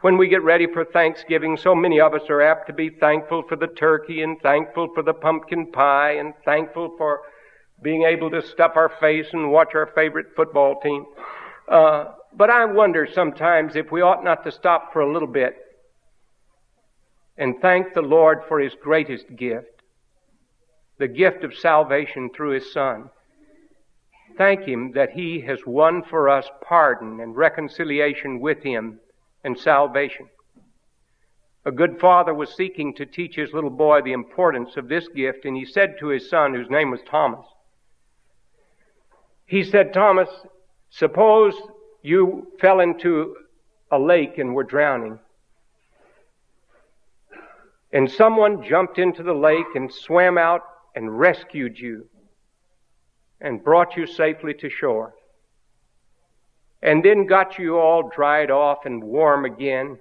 When 0.00 0.16
we 0.16 0.28
get 0.28 0.42
ready 0.42 0.66
for 0.66 0.84
Thanksgiving, 0.84 1.56
so 1.56 1.74
many 1.74 2.00
of 2.00 2.14
us 2.14 2.22
are 2.30 2.40
apt 2.40 2.66
to 2.68 2.72
be 2.72 2.88
thankful 2.88 3.42
for 3.48 3.56
the 3.56 3.66
turkey 3.66 4.22
and 4.22 4.40
thankful 4.40 4.88
for 4.94 5.02
the 5.02 5.12
pumpkin 5.12 5.70
pie 5.72 6.12
and 6.12 6.32
thankful 6.44 6.94
for 6.96 7.20
being 7.82 8.04
able 8.04 8.30
to 8.30 8.42
stuff 8.42 8.72
our 8.76 8.92
face 9.00 9.26
and 9.32 9.50
watch 9.50 9.74
our 9.74 9.90
favorite 9.94 10.28
football 10.34 10.80
team. 10.80 11.04
Uh, 11.68 12.12
but 12.34 12.50
I 12.50 12.64
wonder 12.64 13.06
sometimes 13.12 13.76
if 13.76 13.90
we 13.90 14.00
ought 14.00 14.24
not 14.24 14.44
to 14.44 14.52
stop 14.52 14.92
for 14.92 15.00
a 15.00 15.12
little 15.12 15.28
bit 15.28 15.56
and 17.36 17.60
thank 17.60 17.92
the 17.94 18.02
Lord 18.02 18.40
for 18.48 18.60
His 18.60 18.74
greatest 18.80 19.34
gift, 19.36 19.82
the 20.98 21.08
gift 21.08 21.44
of 21.44 21.54
salvation 21.54 22.30
through 22.34 22.52
His 22.52 22.72
Son. 22.72 23.10
Thank 24.40 24.62
Him 24.62 24.92
that 24.92 25.10
He 25.10 25.42
has 25.42 25.66
won 25.66 26.02
for 26.02 26.30
us 26.30 26.48
pardon 26.62 27.20
and 27.20 27.36
reconciliation 27.36 28.40
with 28.40 28.62
Him 28.62 28.98
and 29.44 29.58
salvation. 29.58 30.30
A 31.66 31.70
good 31.70 32.00
father 32.00 32.32
was 32.32 32.56
seeking 32.56 32.94
to 32.94 33.04
teach 33.04 33.36
his 33.36 33.52
little 33.52 33.68
boy 33.68 34.00
the 34.00 34.14
importance 34.14 34.78
of 34.78 34.88
this 34.88 35.06
gift, 35.08 35.44
and 35.44 35.54
he 35.54 35.66
said 35.66 35.96
to 35.98 36.06
his 36.06 36.30
son, 36.30 36.54
whose 36.54 36.70
name 36.70 36.90
was 36.90 37.02
Thomas, 37.02 37.44
he 39.44 39.62
said, 39.62 39.92
Thomas, 39.92 40.30
suppose 40.88 41.54
you 42.00 42.50
fell 42.58 42.80
into 42.80 43.36
a 43.90 43.98
lake 43.98 44.38
and 44.38 44.54
were 44.54 44.64
drowning. 44.64 45.18
And 47.92 48.10
someone 48.10 48.66
jumped 48.66 48.98
into 48.98 49.22
the 49.22 49.34
lake 49.34 49.74
and 49.74 49.92
swam 49.92 50.38
out 50.38 50.62
and 50.94 51.18
rescued 51.18 51.78
you 51.78 52.08
and 53.40 53.64
brought 53.64 53.96
you 53.96 54.06
safely 54.06 54.54
to 54.54 54.68
shore. 54.68 55.14
And 56.82 57.04
then 57.04 57.26
got 57.26 57.58
you 57.58 57.78
all 57.78 58.08
dried 58.08 58.50
off 58.50 58.86
and 58.86 59.02
warm 59.02 59.44
again 59.44 59.98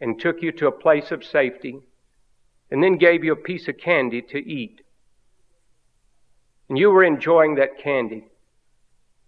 and 0.00 0.20
took 0.20 0.42
you 0.42 0.52
to 0.52 0.66
a 0.68 0.72
place 0.72 1.10
of 1.10 1.24
safety 1.24 1.80
and 2.70 2.82
then 2.82 2.96
gave 2.96 3.22
you 3.22 3.32
a 3.32 3.36
piece 3.36 3.68
of 3.68 3.78
candy 3.78 4.22
to 4.22 4.38
eat. 4.38 4.80
And 6.68 6.78
you 6.78 6.90
were 6.90 7.04
enjoying 7.04 7.56
that 7.56 7.78
candy. 7.78 8.24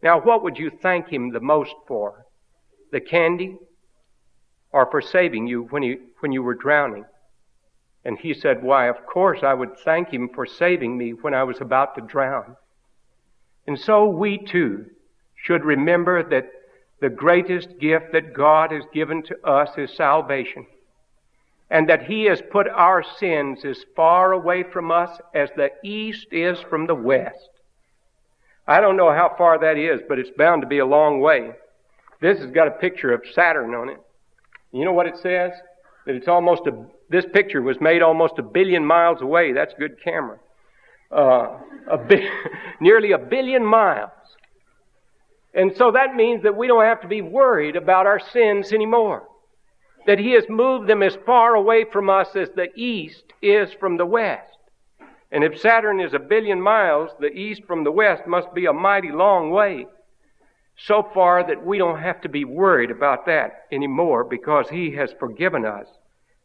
Now, 0.03 0.21
what 0.21 0.43
would 0.43 0.59
you 0.59 0.71
thank 0.71 1.09
him 1.09 1.31
the 1.31 1.41
most 1.41 1.75
for? 1.87 2.27
The 2.91 3.01
candy 3.01 3.57
or 4.73 4.91
for 4.91 5.01
saving 5.01 5.47
you 5.47 5.65
when 5.65 5.83
you, 5.83 6.01
when 6.21 6.33
you 6.33 6.43
were 6.43 6.55
drowning? 6.55 7.05
And 8.05 8.19
he 8.19 8.35
said, 8.35 8.63
Why, 8.63 8.89
of 8.89 9.07
course 9.07 9.41
I 9.43 9.55
would 9.55 9.79
thank 9.79 10.09
him 10.09 10.29
for 10.35 10.47
saving 10.47 10.97
me 10.97 11.13
when 11.13 11.35
I 11.35 11.45
was 11.45 11.61
about 11.61 11.95
to 11.95 12.01
drown. 12.01 12.57
And 13.67 13.79
so 13.79 14.07
we 14.07 14.39
too 14.39 14.87
should 15.37 15.65
remember 15.65 16.23
that 16.23 16.51
the 17.01 17.09
greatest 17.11 17.79
gift 17.81 18.13
that 18.13 18.35
God 18.35 18.73
has 18.73 18.85
given 18.93 19.23
to 19.25 19.47
us 19.47 19.71
is 19.77 19.95
salvation. 19.97 20.67
and 21.71 21.89
that 21.89 22.05
He 22.07 22.25
has 22.25 22.41
put 22.53 22.69
our 22.69 23.03
sins 23.19 23.65
as 23.65 23.79
far 23.97 24.33
away 24.33 24.63
from 24.63 24.91
us 24.91 25.19
as 25.35 25.49
the 25.57 25.71
east 25.83 26.27
is 26.31 26.59
from 26.61 26.87
the 26.87 26.95
west. 26.95 27.49
I 28.67 28.81
don't 28.81 28.97
know 28.97 29.13
how 29.13 29.35
far 29.37 29.59
that 29.59 29.77
is, 29.77 30.01
but 30.09 30.19
it's 30.19 30.31
bound 30.37 30.63
to 30.63 30.69
be 30.69 30.79
a 30.79 30.87
long 30.87 31.21
way. 31.21 31.53
This 32.21 32.39
has 32.39 32.51
got 32.51 32.69
a 32.69 32.73
picture 32.73 33.13
of 33.13 33.23
Saturn 33.33 33.75
on 33.75 33.89
it. 33.89 33.99
You 34.73 34.85
know 34.85 34.93
what 34.93 35.07
it 35.07 35.17
says? 35.19 35.53
That 36.07 36.15
it's 36.15 36.29
almost 36.29 36.63
a, 36.67 36.87
this 37.11 37.27
picture 37.33 37.61
was 37.61 37.81
made 37.81 38.03
almost 38.03 38.39
a 38.39 38.43
billion 38.43 38.85
miles 38.85 39.21
away. 39.21 39.53
That's 39.53 39.75
good 39.79 40.03
camera. 40.03 40.39
Uh, 41.11 41.59
a 41.91 41.99
bi- 41.99 42.29
nearly 42.81 43.13
a 43.13 43.19
billion 43.19 43.65
miles. 43.65 44.11
And 45.55 45.77
so 45.77 45.93
that 45.93 46.17
means 46.17 46.43
that 46.43 46.57
we 46.57 46.67
don't 46.67 46.85
have 46.85 47.01
to 47.03 47.09
be 47.09 47.23
worried 47.23 47.77
about 47.77 48.07
our 48.07 48.19
sins 48.19 48.73
anymore. 48.73 49.29
That 50.07 50.19
He 50.19 50.33
has 50.33 50.45
moved 50.49 50.89
them 50.89 51.03
as 51.03 51.17
far 51.25 51.55
away 51.55 51.85
from 51.91 52.11
us 52.11 52.35
as 52.35 52.51
the 52.51 52.69
east 52.75 53.25
is 53.41 53.73
from 53.73 53.97
the 53.97 54.07
west. 54.07 54.51
And 55.31 55.43
if 55.43 55.61
Saturn 55.61 56.01
is 56.01 56.13
a 56.15 56.19
billion 56.19 56.61
miles, 56.61 57.11
the 57.19 57.33
east 57.33 57.63
from 57.67 57.85
the 57.85 57.93
west 57.93 58.27
must 58.27 58.53
be 58.55 58.67
a 58.67 58.73
mighty 58.73 59.11
long 59.11 59.51
way. 59.51 59.87
So 60.77 61.09
far 61.15 61.47
that 61.47 61.65
we 61.65 61.79
don't 61.79 62.01
have 62.01 62.21
to 62.23 62.29
be 62.29 62.45
worried 62.45 62.91
about 62.91 63.27
that 63.27 63.65
anymore 63.71 64.25
because 64.25 64.69
He 64.69 64.93
has 64.97 65.15
forgiven 65.19 65.65
us. 65.65 65.87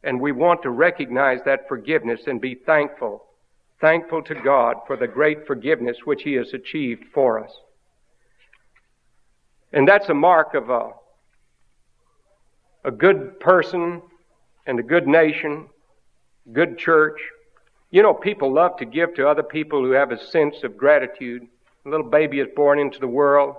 And 0.03 0.21
we 0.21 0.31
want 0.31 0.61
to 0.63 0.69
recognize 0.69 1.39
that 1.45 1.67
forgiveness 1.67 2.21
and 2.27 2.39
be 2.39 2.55
thankful. 2.55 3.25
Thankful 3.81 4.21
to 4.23 4.35
God 4.35 4.77
for 4.87 4.97
the 4.97 5.07
great 5.07 5.47
forgiveness 5.47 5.97
which 6.03 6.23
He 6.23 6.33
has 6.33 6.53
achieved 6.53 7.05
for 7.13 7.43
us. 7.43 7.51
And 9.71 9.87
that's 9.87 10.09
a 10.09 10.13
mark 10.13 10.53
of 10.53 10.69
a, 10.69 10.89
a 12.83 12.91
good 12.91 13.39
person 13.39 14.01
and 14.65 14.79
a 14.79 14.83
good 14.83 15.07
nation, 15.07 15.67
good 16.51 16.77
church. 16.77 17.21
You 17.91 18.03
know, 18.03 18.13
people 18.13 18.53
love 18.53 18.77
to 18.77 18.85
give 18.85 19.15
to 19.15 19.27
other 19.27 19.43
people 19.43 19.83
who 19.83 19.91
have 19.91 20.11
a 20.11 20.23
sense 20.27 20.63
of 20.63 20.77
gratitude. 20.77 21.47
A 21.85 21.89
little 21.89 22.09
baby 22.09 22.39
is 22.39 22.47
born 22.55 22.79
into 22.79 22.99
the 22.99 23.07
world. 23.07 23.55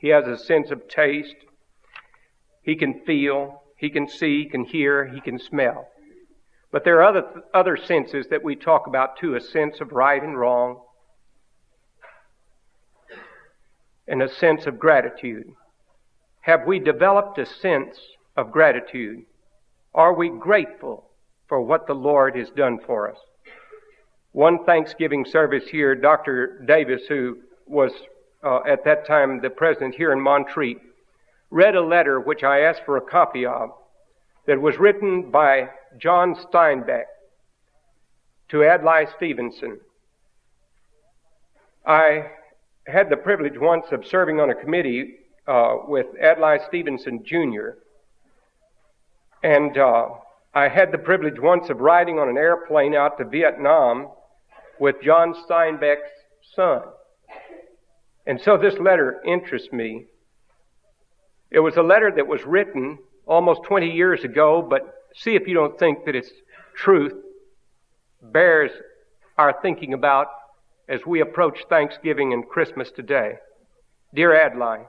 He 0.00 0.08
has 0.08 0.26
a 0.26 0.36
sense 0.36 0.70
of 0.70 0.88
taste. 0.88 1.36
He 2.62 2.74
can 2.74 3.00
feel. 3.04 3.62
He 3.76 3.90
can 3.90 4.08
see. 4.08 4.42
He 4.42 4.48
can 4.48 4.64
hear. 4.64 5.06
He 5.06 5.20
can 5.20 5.38
smell. 5.38 5.88
But 6.72 6.84
there 6.84 6.98
are 6.98 7.08
other, 7.08 7.24
other 7.52 7.76
senses 7.76 8.26
that 8.30 8.44
we 8.44 8.54
talk 8.54 8.86
about 8.86 9.18
too 9.18 9.34
a 9.34 9.40
sense 9.40 9.80
of 9.80 9.92
right 9.92 10.22
and 10.22 10.38
wrong, 10.38 10.80
and 14.06 14.22
a 14.22 14.28
sense 14.28 14.66
of 14.66 14.78
gratitude. 14.78 15.46
Have 16.42 16.66
we 16.66 16.78
developed 16.78 17.38
a 17.38 17.46
sense 17.46 17.98
of 18.36 18.52
gratitude? 18.52 19.24
Are 19.94 20.14
we 20.14 20.28
grateful 20.28 21.10
for 21.48 21.60
what 21.60 21.86
the 21.86 21.94
Lord 21.94 22.36
has 22.36 22.50
done 22.50 22.78
for 22.86 23.10
us? 23.10 23.18
One 24.32 24.64
Thanksgiving 24.64 25.24
service 25.24 25.64
here, 25.68 25.96
Dr. 25.96 26.64
Davis, 26.66 27.02
who 27.08 27.38
was 27.66 27.92
uh, 28.44 28.60
at 28.66 28.84
that 28.84 29.06
time 29.06 29.40
the 29.40 29.50
president 29.50 29.96
here 29.96 30.12
in 30.12 30.20
Montreat, 30.20 30.78
read 31.50 31.74
a 31.74 31.82
letter 31.82 32.20
which 32.20 32.44
I 32.44 32.60
asked 32.60 32.82
for 32.86 32.96
a 32.96 33.00
copy 33.00 33.44
of 33.44 33.70
that 34.50 34.60
was 34.60 34.80
written 34.80 35.30
by 35.30 35.68
John 35.96 36.34
Steinbeck 36.34 37.04
to 38.48 38.64
Adlai 38.64 39.06
Stevenson. 39.16 39.78
I 41.86 42.32
had 42.84 43.10
the 43.10 43.16
privilege 43.16 43.56
once 43.56 43.86
of 43.92 44.04
serving 44.04 44.40
on 44.40 44.50
a 44.50 44.56
committee 44.56 45.18
uh, 45.46 45.76
with 45.86 46.06
Adlai 46.20 46.58
Stevenson 46.66 47.22
Jr. 47.24 47.78
And 49.44 49.78
uh, 49.78 50.06
I 50.52 50.66
had 50.66 50.90
the 50.90 50.98
privilege 50.98 51.38
once 51.38 51.70
of 51.70 51.78
riding 51.78 52.18
on 52.18 52.28
an 52.28 52.36
airplane 52.36 52.92
out 52.92 53.18
to 53.18 53.24
Vietnam 53.26 54.08
with 54.80 54.96
John 55.00 55.32
Steinbeck's 55.48 56.10
son. 56.56 56.82
And 58.26 58.40
so 58.40 58.56
this 58.56 58.74
letter 58.80 59.22
interests 59.24 59.70
me. 59.70 60.06
It 61.52 61.60
was 61.60 61.76
a 61.76 61.84
letter 61.84 62.10
that 62.16 62.26
was 62.26 62.44
written 62.44 62.98
almost 63.30 63.62
20 63.62 63.88
years 63.88 64.24
ago, 64.24 64.60
but 64.60 64.82
see 65.14 65.36
if 65.36 65.46
you 65.46 65.54
don't 65.54 65.78
think 65.78 66.04
that 66.04 66.16
its 66.16 66.28
truth 66.74 67.12
bears 68.20 68.72
our 69.38 69.54
thinking 69.62 69.94
about 69.94 70.26
as 70.88 71.06
we 71.06 71.20
approach 71.20 71.60
Thanksgiving 71.68 72.32
and 72.32 72.48
Christmas 72.48 72.90
today. 72.90 73.34
Dear 74.12 74.34
Adlai, 74.34 74.86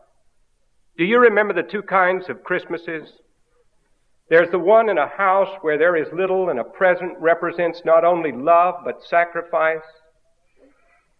do 0.97 1.03
you 1.05 1.19
remember 1.19 1.53
the 1.53 1.69
two 1.69 1.83
kinds 1.83 2.29
of 2.29 2.43
Christmases? 2.43 3.09
There's 4.27 4.49
the 4.49 4.57
one 4.57 4.89
in 4.89 4.97
a 4.97 5.07
house 5.07 5.55
where 5.61 5.77
there 5.77 5.95
is 5.95 6.07
little 6.11 6.49
and 6.49 6.59
a 6.59 6.63
present 6.63 7.19
represents 7.19 7.83
not 7.85 8.03
only 8.03 8.31
love 8.31 8.75
but 8.83 9.03
sacrifice. 9.03 9.85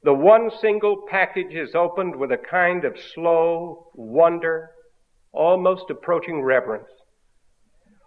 The 0.04 0.14
one 0.14 0.50
single 0.60 1.04
package 1.08 1.54
is 1.54 1.76
opened 1.76 2.16
with 2.16 2.32
a 2.32 2.38
kind 2.38 2.84
of 2.84 2.98
slow 3.14 3.92
wonder, 3.94 4.72
almost 5.32 5.92
approaching 5.92 6.42
reverence. 6.42 6.90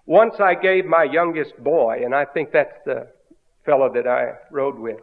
Once 0.06 0.38
I 0.38 0.54
gave 0.54 0.84
my 0.84 1.04
youngest 1.04 1.56
boy, 1.62 2.02
and 2.04 2.14
I 2.14 2.24
think 2.24 2.52
that's 2.52 2.76
the 2.84 3.08
fellow 3.64 3.92
that 3.94 4.06
I 4.06 4.34
rode 4.50 4.78
with, 4.78 5.00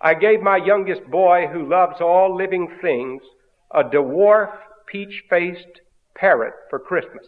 I 0.00 0.14
gave 0.14 0.42
my 0.42 0.56
youngest 0.56 1.04
boy, 1.04 1.46
who 1.46 1.68
loves 1.68 2.00
all 2.00 2.36
living 2.36 2.68
things, 2.80 3.22
a 3.70 3.84
dwarf 3.84 4.52
peach 4.86 5.24
faced 5.30 5.80
parrot 6.14 6.54
for 6.68 6.78
Christmas. 6.78 7.26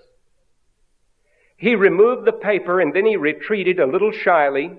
He 1.56 1.74
removed 1.74 2.26
the 2.26 2.32
paper 2.32 2.80
and 2.80 2.94
then 2.94 3.06
he 3.06 3.16
retreated 3.16 3.80
a 3.80 3.86
little 3.86 4.12
shyly 4.12 4.78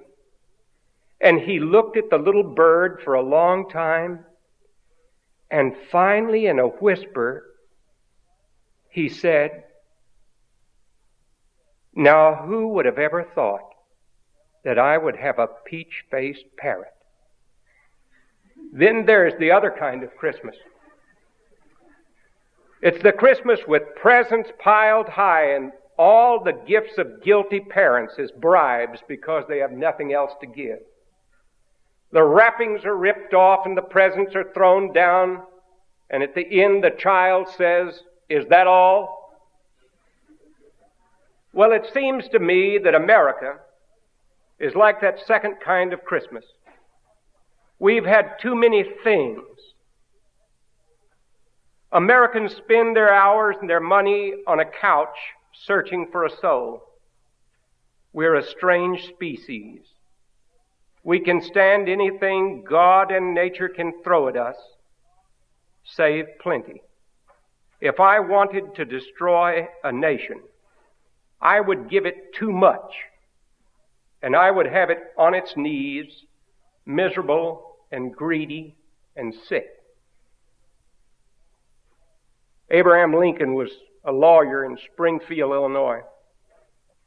and 1.20 1.40
he 1.40 1.60
looked 1.60 1.98
at 1.98 2.10
the 2.10 2.18
little 2.18 2.44
bird 2.44 3.02
for 3.04 3.16
a 3.16 3.24
long 3.24 3.70
time 3.70 4.26
and 5.50 5.76
finally 5.92 6.46
in 6.46 6.60
a 6.60 6.68
whisper 6.68 7.44
he 8.90 9.10
said, 9.10 9.64
Now 11.98 12.36
who 12.36 12.68
would 12.70 12.86
have 12.86 13.00
ever 13.00 13.24
thought 13.24 13.74
that 14.64 14.78
I 14.78 15.00
would 15.00 15.16
have 15.16 15.40
a 15.40 15.48
peach 15.66 16.04
faced 16.12 16.46
parrot? 16.56 16.94
Then 18.72 19.08
there's 19.08 19.34
the 19.40 19.50
other 19.50 19.74
kind 19.78 20.04
of 20.04 20.16
Christmas. 20.16 20.56
It's 22.84 23.02
the 23.02 23.12
Christmas 23.12 23.62
with 23.68 23.82
presents 24.00 24.52
piled 24.60 25.10
high 25.10 25.56
and 25.56 25.72
all 25.98 26.44
the 26.44 26.54
gifts 26.68 27.00
of 27.00 27.24
guilty 27.24 27.62
parents 27.62 28.14
as 28.20 28.30
bribes 28.30 29.00
because 29.08 29.46
they 29.50 29.58
have 29.58 29.72
nothing 29.72 30.14
else 30.14 30.34
to 30.42 30.46
give. 30.46 30.78
The 32.12 32.24
wrappings 32.24 32.86
are 32.86 32.96
ripped 32.96 33.34
off 33.34 33.66
and 33.66 33.76
the 33.76 33.82
presents 33.82 34.36
are 34.36 34.54
thrown 34.54 34.94
down, 34.94 35.42
and 36.12 36.22
at 36.22 36.36
the 36.36 36.62
end 36.62 36.84
the 36.84 36.92
child 36.92 37.48
says, 37.58 38.02
Is 38.30 38.46
that 38.50 38.68
all? 38.68 39.27
Well, 41.58 41.72
it 41.72 41.90
seems 41.92 42.28
to 42.28 42.40
me 42.40 42.78
that 42.84 42.94
America 42.94 43.56
is 44.60 44.76
like 44.76 45.02
that 45.02 45.26
second 45.26 45.56
kind 45.60 45.92
of 45.92 46.04
Christmas. 46.04 46.46
We've 47.80 48.06
had 48.06 48.38
too 48.40 48.54
many 48.56 48.86
things. 49.04 49.42
Americans 51.92 52.56
spend 52.56 52.96
their 52.96 53.12
hours 53.12 53.56
and 53.60 53.68
their 53.68 53.80
money 53.80 54.34
on 54.46 54.60
a 54.60 54.66
couch 54.66 55.18
searching 55.66 56.10
for 56.12 56.26
a 56.26 56.30
soul. 56.30 56.84
We're 58.14 58.36
a 58.36 58.46
strange 58.46 59.08
species. 59.08 59.80
We 61.04 61.20
can 61.20 61.42
stand 61.42 61.90
anything 61.90 62.66
God 62.70 63.12
and 63.12 63.34
nature 63.34 63.70
can 63.70 64.04
throw 64.04 64.28
at 64.28 64.38
us, 64.38 64.58
save 65.84 66.26
plenty. 66.40 66.84
If 67.82 68.00
I 68.00 68.20
wanted 68.20 68.76
to 68.76 68.86
destroy 68.86 69.68
a 69.84 69.92
nation, 69.92 70.42
I 71.42 71.60
would 71.60 71.90
give 71.90 72.06
it 72.06 72.34
too 72.34 72.52
much, 72.52 72.92
and 74.22 74.36
I 74.36 74.50
would 74.50 74.68
have 74.68 74.90
it 74.90 75.00
on 75.18 75.34
its 75.34 75.54
knees, 75.56 76.06
miserable 76.86 77.76
and 77.92 78.14
greedy 78.14 78.76
and 79.16 79.34
sick. 79.48 79.68
Abraham 82.70 83.14
Lincoln 83.14 83.54
was 83.54 83.70
a 84.04 84.12
lawyer 84.12 84.66
in 84.66 84.78
Springfield, 84.94 85.54
Illinois. 85.54 86.02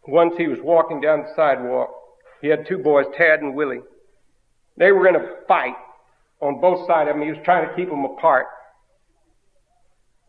Once 0.06 0.34
he 0.38 0.46
was 0.46 0.58
walking 0.62 1.00
down 1.00 1.20
the 1.20 1.34
sidewalk. 1.36 1.90
He 2.40 2.48
had 2.48 2.66
two 2.66 2.78
boys, 2.78 3.06
Tad 3.16 3.40
and 3.40 3.54
Willie. 3.54 3.82
They 4.76 4.92
were 4.92 5.02
going 5.02 5.20
to 5.20 5.36
fight 5.46 5.74
on 6.40 6.60
both 6.60 6.86
sides 6.86 7.10
of 7.10 7.16
him. 7.16 7.22
He 7.22 7.30
was 7.30 7.40
trying 7.44 7.68
to 7.68 7.74
keep 7.74 7.90
them 7.90 8.04
apart. 8.04 8.46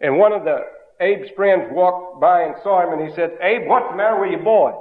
And 0.01 0.17
one 0.17 0.33
of 0.33 0.43
the 0.43 0.59
Abe's 1.01 1.29
friends 1.35 1.67
walked 1.71 2.21
by 2.21 2.43
and 2.43 2.55
saw 2.61 2.85
him 2.85 2.99
and 2.99 3.09
he 3.09 3.15
said, 3.15 3.31
Abe, 3.41 3.67
what's 3.67 3.89
the 3.89 3.97
matter 3.97 4.19
with 4.19 4.31
you 4.31 4.37
boys? 4.37 4.75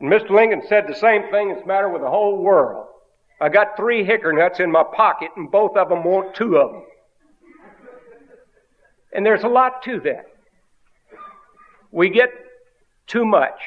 And 0.00 0.10
Mr. 0.10 0.30
Lincoln 0.30 0.62
said 0.68 0.86
the 0.86 0.94
same 0.94 1.30
thing 1.30 1.48
that's 1.48 1.62
the 1.62 1.66
matter 1.66 1.88
with 1.88 2.02
the 2.02 2.10
whole 2.10 2.42
world. 2.42 2.86
I 3.40 3.48
got 3.48 3.76
three 3.76 4.04
hickory 4.04 4.34
nuts 4.34 4.60
in 4.60 4.70
my 4.70 4.82
pocket 4.82 5.30
and 5.36 5.50
both 5.50 5.76
of 5.76 5.88
them 5.88 6.04
want 6.04 6.34
two 6.34 6.56
of 6.56 6.72
them. 6.72 6.82
And 9.12 9.24
there's 9.24 9.44
a 9.44 9.48
lot 9.48 9.82
to 9.84 10.00
that. 10.00 10.26
We 11.90 12.10
get 12.10 12.30
too 13.06 13.24
much 13.24 13.60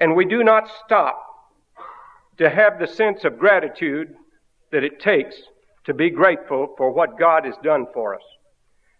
And 0.00 0.14
we 0.14 0.24
do 0.24 0.44
not 0.44 0.68
stop 0.84 1.24
to 2.38 2.50
have 2.50 2.78
the 2.78 2.86
sense 2.86 3.24
of 3.24 3.38
gratitude 3.38 4.14
that 4.72 4.84
it 4.84 5.00
takes 5.00 5.36
to 5.84 5.94
be 5.94 6.10
grateful 6.10 6.74
for 6.76 6.90
what 6.90 7.18
God 7.18 7.44
has 7.44 7.54
done 7.62 7.86
for 7.92 8.14
us. 8.14 8.22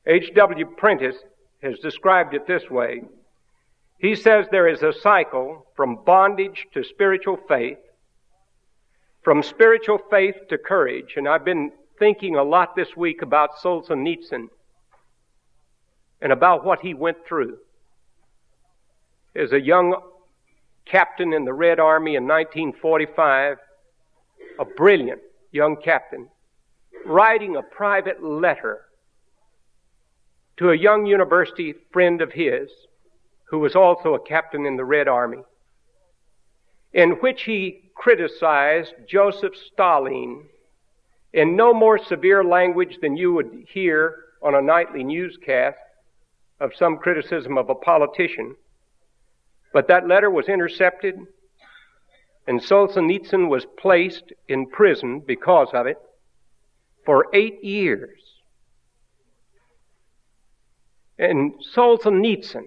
H.W. 0.07 0.67
Prentice 0.77 1.17
has 1.63 1.79
described 1.79 2.35
it 2.35 2.47
this 2.47 2.69
way. 2.71 3.03
He 3.99 4.15
says 4.15 4.47
there 4.51 4.69
is 4.69 4.83
a 4.83 4.93
cycle 4.93 5.67
from 5.75 6.05
bondage 6.05 6.67
to 6.75 6.85
spiritual 6.85 7.39
faith, 7.49 7.79
from 9.23 9.43
spiritual 9.43 9.99
faith 10.11 10.35
to 10.51 10.59
courage, 10.59 11.15
and 11.17 11.27
I've 11.27 11.45
been 11.45 11.73
thinking 11.99 12.37
a 12.37 12.43
lot 12.43 12.77
this 12.77 12.95
week 12.97 13.23
about 13.23 13.57
Solzhenitsyn 13.63 14.49
and 16.21 16.33
about 16.33 16.65
what 16.65 16.81
he 16.81 16.93
went 16.93 17.19
through. 17.27 17.59
As 19.35 19.53
a 19.53 19.61
young 19.61 19.97
captain 20.85 21.33
in 21.33 21.45
the 21.45 21.53
Red 21.55 21.81
Army 21.81 22.17
in 22.17 22.25
1945, 22.25 23.57
a 24.59 24.65
brilliant 24.65 25.21
young 25.51 25.77
captain, 25.83 26.29
writing 27.05 27.57
a 27.57 27.63
private 27.63 28.23
letter 28.23 28.81
to 30.57 30.71
a 30.71 30.77
young 30.77 31.07
university 31.07 31.75
friend 31.93 32.21
of 32.23 32.33
his 32.33 32.71
who 33.45 33.59
was 33.59 33.75
also 33.75 34.15
a 34.15 34.21
captain 34.21 34.67
in 34.67 34.77
the 34.77 34.85
Red 34.85 35.09
Army, 35.09 35.43
in 36.93 37.11
which 37.13 37.43
he 37.43 37.91
criticized 37.95 38.93
Joseph 39.09 39.55
Stalin 39.73 40.45
in 41.33 41.57
no 41.57 41.75
more 41.75 41.99
severe 41.99 42.45
language 42.45 42.99
than 43.01 43.17
you 43.17 43.33
would 43.33 43.65
hear 43.69 44.17
on 44.43 44.55
a 44.55 44.63
nightly 44.63 45.03
newscast 45.03 45.79
of 46.61 46.75
some 46.75 46.99
criticism 46.99 47.59
of 47.59 47.69
a 47.69 47.75
politician. 47.75 48.55
But 49.73 49.89
that 49.89 50.07
letter 50.07 50.31
was 50.31 50.49
intercepted, 50.49 51.19
and 52.47 52.61
Solzhenitsyn 52.61 53.49
was 53.49 53.67
placed 53.79 54.33
in 54.49 54.67
prison 54.67 55.21
because 55.21 55.69
of 55.73 55.87
it 55.87 55.99
for 57.05 57.27
eight 57.33 57.63
years. 57.63 58.19
And 61.19 61.55
Solzhenitsyn, 61.75 62.65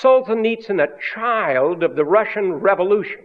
Solzhenitsyn, 0.00 0.82
a 0.82 0.88
child 1.14 1.82
of 1.82 1.96
the 1.96 2.04
Russian 2.04 2.54
Revolution, 2.54 3.24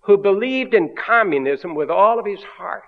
who 0.00 0.16
believed 0.18 0.74
in 0.74 0.94
communism 0.94 1.74
with 1.74 1.90
all 1.90 2.18
of 2.18 2.26
his 2.26 2.42
heart, 2.42 2.84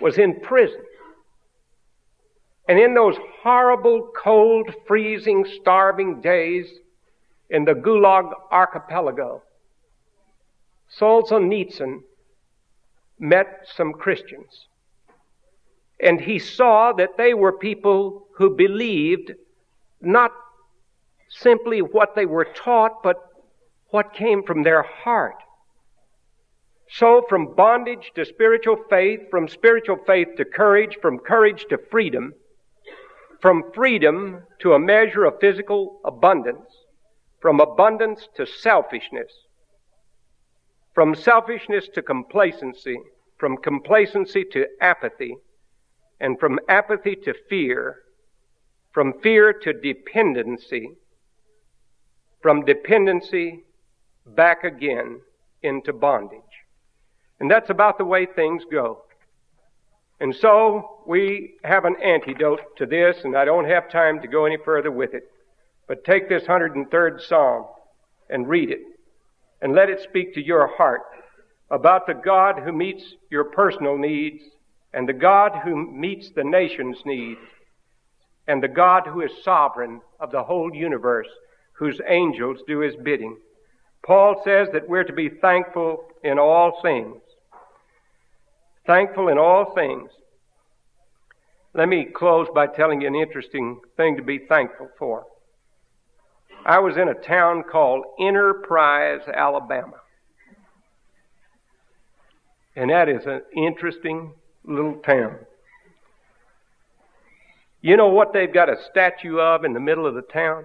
was 0.00 0.18
in 0.18 0.40
prison. 0.40 0.82
And 2.68 2.78
in 2.78 2.94
those 2.94 3.16
horrible, 3.42 4.10
cold, 4.16 4.70
freezing, 4.86 5.44
starving 5.60 6.20
days 6.22 6.66
in 7.50 7.64
the 7.64 7.74
Gulag 7.74 8.32
archipelago, 8.50 9.42
Solzhenitsyn 10.98 12.00
met 13.18 13.66
some 13.74 13.92
Christians. 13.92 14.66
And 16.00 16.20
he 16.20 16.38
saw 16.38 16.92
that 16.92 17.16
they 17.16 17.34
were 17.34 17.52
people 17.52 18.26
who 18.36 18.56
believed 18.56 19.32
not 20.00 20.32
simply 21.28 21.80
what 21.80 22.14
they 22.14 22.26
were 22.26 22.44
taught, 22.44 23.02
but 23.02 23.16
what 23.88 24.14
came 24.14 24.42
from 24.42 24.62
their 24.62 24.82
heart. 24.82 25.36
So, 26.90 27.24
from 27.28 27.54
bondage 27.54 28.12
to 28.14 28.24
spiritual 28.24 28.76
faith, 28.90 29.20
from 29.30 29.48
spiritual 29.48 29.98
faith 30.06 30.28
to 30.36 30.44
courage, 30.44 30.98
from 31.00 31.18
courage 31.18 31.64
to 31.70 31.78
freedom, 31.90 32.34
from 33.40 33.72
freedom 33.74 34.42
to 34.60 34.74
a 34.74 34.78
measure 34.78 35.24
of 35.24 35.40
physical 35.40 36.00
abundance, 36.04 36.68
from 37.40 37.60
abundance 37.60 38.28
to 38.36 38.46
selfishness, 38.46 39.32
from 40.94 41.14
selfishness 41.14 41.88
to 41.94 42.02
complacency, 42.02 42.96
from 43.38 43.56
complacency 43.56 44.44
to 44.52 44.66
apathy, 44.80 45.36
and 46.20 46.38
from 46.38 46.58
apathy 46.68 47.16
to 47.16 47.34
fear, 47.48 47.96
from 48.92 49.12
fear 49.20 49.52
to 49.52 49.72
dependency, 49.72 50.92
from 52.40 52.64
dependency 52.64 53.64
back 54.26 54.64
again 54.64 55.20
into 55.62 55.92
bondage. 55.92 56.40
And 57.40 57.50
that's 57.50 57.70
about 57.70 57.98
the 57.98 58.04
way 58.04 58.26
things 58.26 58.62
go. 58.70 59.02
And 60.20 60.34
so 60.34 61.02
we 61.06 61.54
have 61.64 61.84
an 61.84 61.96
antidote 62.02 62.76
to 62.76 62.86
this, 62.86 63.24
and 63.24 63.36
I 63.36 63.44
don't 63.44 63.68
have 63.68 63.90
time 63.90 64.20
to 64.20 64.28
go 64.28 64.46
any 64.46 64.56
further 64.64 64.90
with 64.90 65.12
it. 65.12 65.24
But 65.88 66.04
take 66.04 66.28
this 66.28 66.44
103rd 66.44 67.20
Psalm 67.20 67.66
and 68.30 68.48
read 68.48 68.70
it, 68.70 68.80
and 69.64 69.74
let 69.74 69.88
it 69.88 70.02
speak 70.02 70.34
to 70.34 70.44
your 70.44 70.66
heart 70.76 71.00
about 71.70 72.06
the 72.06 72.12
God 72.12 72.60
who 72.62 72.70
meets 72.70 73.02
your 73.30 73.44
personal 73.44 73.96
needs, 73.96 74.42
and 74.92 75.08
the 75.08 75.14
God 75.14 75.52
who 75.64 75.90
meets 75.90 76.30
the 76.30 76.44
nation's 76.44 76.98
needs, 77.06 77.40
and 78.46 78.62
the 78.62 78.68
God 78.68 79.06
who 79.06 79.22
is 79.22 79.42
sovereign 79.42 80.02
of 80.20 80.30
the 80.30 80.42
whole 80.42 80.72
universe, 80.74 81.28
whose 81.72 81.98
angels 82.06 82.58
do 82.66 82.80
his 82.80 82.94
bidding. 82.94 83.38
Paul 84.06 84.42
says 84.44 84.68
that 84.74 84.86
we're 84.86 85.02
to 85.02 85.14
be 85.14 85.30
thankful 85.30 86.04
in 86.22 86.38
all 86.38 86.82
things. 86.82 87.16
Thankful 88.86 89.28
in 89.28 89.38
all 89.38 89.74
things. 89.74 90.10
Let 91.72 91.88
me 91.88 92.04
close 92.04 92.48
by 92.54 92.66
telling 92.66 93.00
you 93.00 93.08
an 93.08 93.14
interesting 93.14 93.80
thing 93.96 94.18
to 94.18 94.22
be 94.22 94.40
thankful 94.40 94.90
for. 94.98 95.24
I 96.64 96.78
was 96.78 96.96
in 96.96 97.08
a 97.08 97.14
town 97.14 97.64
called 97.70 98.04
Enterprise, 98.18 99.20
Alabama. 99.32 99.96
And 102.74 102.90
that 102.90 103.08
is 103.08 103.26
an 103.26 103.42
interesting 103.54 104.32
little 104.64 104.96
town. 104.96 105.36
You 107.82 107.98
know 107.98 108.08
what 108.08 108.32
they've 108.32 108.52
got 108.52 108.70
a 108.70 108.76
statue 108.90 109.38
of 109.38 109.64
in 109.64 109.74
the 109.74 109.80
middle 109.80 110.06
of 110.06 110.14
the 110.14 110.22
town? 110.22 110.64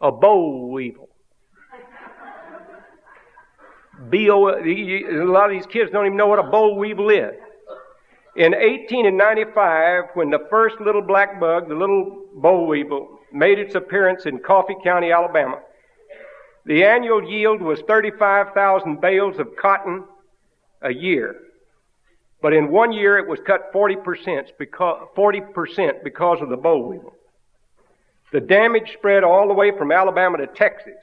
A 0.00 0.10
boll 0.10 0.70
weevil. 0.70 1.10
B-O, 4.08 4.48
a 4.48 5.24
lot 5.26 5.44
of 5.44 5.50
these 5.50 5.66
kids 5.66 5.90
don't 5.90 6.06
even 6.06 6.16
know 6.16 6.26
what 6.26 6.38
a 6.38 6.50
boll 6.50 6.78
weevil 6.78 7.10
is. 7.10 7.34
In 8.34 8.52
1895, 8.52 10.04
when 10.14 10.30
the 10.30 10.38
first 10.48 10.80
little 10.80 11.02
black 11.02 11.38
bug, 11.38 11.68
the 11.68 11.74
little 11.74 12.24
boll 12.34 12.66
weevil, 12.66 13.19
made 13.32 13.58
its 13.58 13.74
appearance 13.74 14.26
in 14.26 14.38
Coffee 14.38 14.76
County, 14.82 15.12
Alabama, 15.12 15.60
the 16.66 16.84
annual 16.84 17.24
yield 17.24 17.62
was 17.62 17.80
35,000 17.86 19.00
bales 19.00 19.38
of 19.38 19.56
cotton 19.56 20.04
a 20.82 20.92
year. 20.92 21.36
But 22.42 22.52
in 22.52 22.70
one 22.70 22.92
year 22.92 23.18
it 23.18 23.28
was 23.28 23.38
cut 23.46 23.72
40% 23.72 24.50
because, 24.58 25.08
40% 25.16 26.04
because 26.04 26.38
of 26.40 26.48
the 26.48 26.56
boll 26.56 26.88
weevil. 26.88 27.14
The 28.32 28.40
damage 28.40 28.92
spread 28.92 29.24
all 29.24 29.48
the 29.48 29.54
way 29.54 29.72
from 29.76 29.90
Alabama 29.90 30.38
to 30.38 30.46
Texas. 30.46 30.94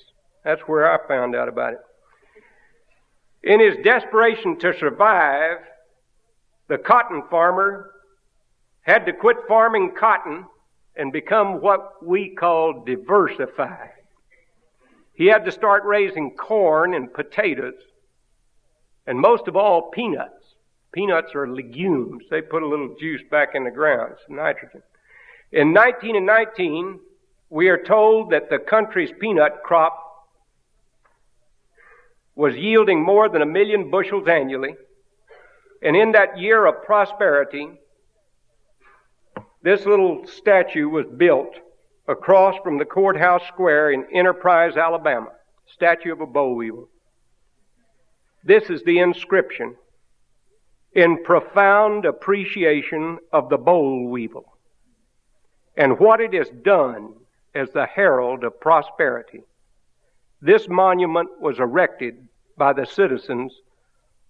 That's 0.43 0.61
where 0.61 0.91
I 0.91 1.05
found 1.07 1.35
out 1.35 1.49
about 1.49 1.73
it. 1.73 1.79
In 3.43 3.59
his 3.59 3.75
desperation 3.83 4.57
to 4.59 4.73
survive, 4.79 5.57
the 6.67 6.77
cotton 6.77 7.23
farmer 7.29 7.91
had 8.81 9.05
to 9.05 9.13
quit 9.13 9.37
farming 9.47 9.93
cotton 9.97 10.45
and 10.97 11.13
become 11.13 11.61
what 11.61 12.05
we 12.05 12.29
call 12.29 12.83
diversified. 12.85 13.91
He 15.13 15.27
had 15.27 15.45
to 15.45 15.51
start 15.51 15.83
raising 15.85 16.35
corn 16.35 16.93
and 16.93 17.13
potatoes, 17.13 17.81
and 19.05 19.19
most 19.19 19.47
of 19.47 19.55
all, 19.55 19.89
peanuts. 19.91 20.33
Peanuts 20.91 21.33
are 21.35 21.47
legumes. 21.47 22.23
They 22.29 22.41
put 22.41 22.63
a 22.63 22.67
little 22.67 22.95
juice 22.99 23.21
back 23.29 23.49
in 23.53 23.63
the 23.63 23.71
ground, 23.71 24.15
some 24.25 24.35
nitrogen. 24.35 24.81
In 25.51 25.73
1919, 25.73 26.99
we 27.49 27.69
are 27.69 27.81
told 27.81 28.31
that 28.31 28.49
the 28.49 28.59
country's 28.59 29.11
peanut 29.19 29.63
crop 29.63 30.03
was 32.35 32.55
yielding 32.55 33.03
more 33.03 33.29
than 33.29 33.41
a 33.41 33.45
million 33.45 33.89
bushels 33.89 34.27
annually. 34.27 34.75
And 35.81 35.95
in 35.95 36.11
that 36.11 36.37
year 36.37 36.65
of 36.65 36.83
prosperity, 36.83 37.69
this 39.61 39.85
little 39.85 40.25
statue 40.27 40.87
was 40.87 41.05
built 41.17 41.55
across 42.07 42.55
from 42.63 42.77
the 42.77 42.85
courthouse 42.85 43.45
square 43.47 43.91
in 43.91 44.05
Enterprise, 44.13 44.77
Alabama. 44.77 45.29
Statue 45.65 46.13
of 46.13 46.21
a 46.21 46.25
boll 46.25 46.55
weevil. 46.55 46.87
This 48.43 48.69
is 48.69 48.81
the 48.83 48.99
inscription 48.99 49.75
in 50.93 51.23
profound 51.23 52.05
appreciation 52.05 53.17
of 53.33 53.49
the 53.49 53.57
boll 53.57 54.07
weevil 54.09 54.57
and 55.75 55.99
what 55.99 56.21
it 56.21 56.33
has 56.33 56.49
done 56.63 57.13
as 57.53 57.69
the 57.71 57.85
herald 57.85 58.43
of 58.43 58.59
prosperity. 58.59 59.43
This 60.41 60.67
monument 60.69 61.29
was 61.39 61.59
erected 61.59 62.27
by 62.57 62.73
the 62.73 62.85
citizens 62.85 63.53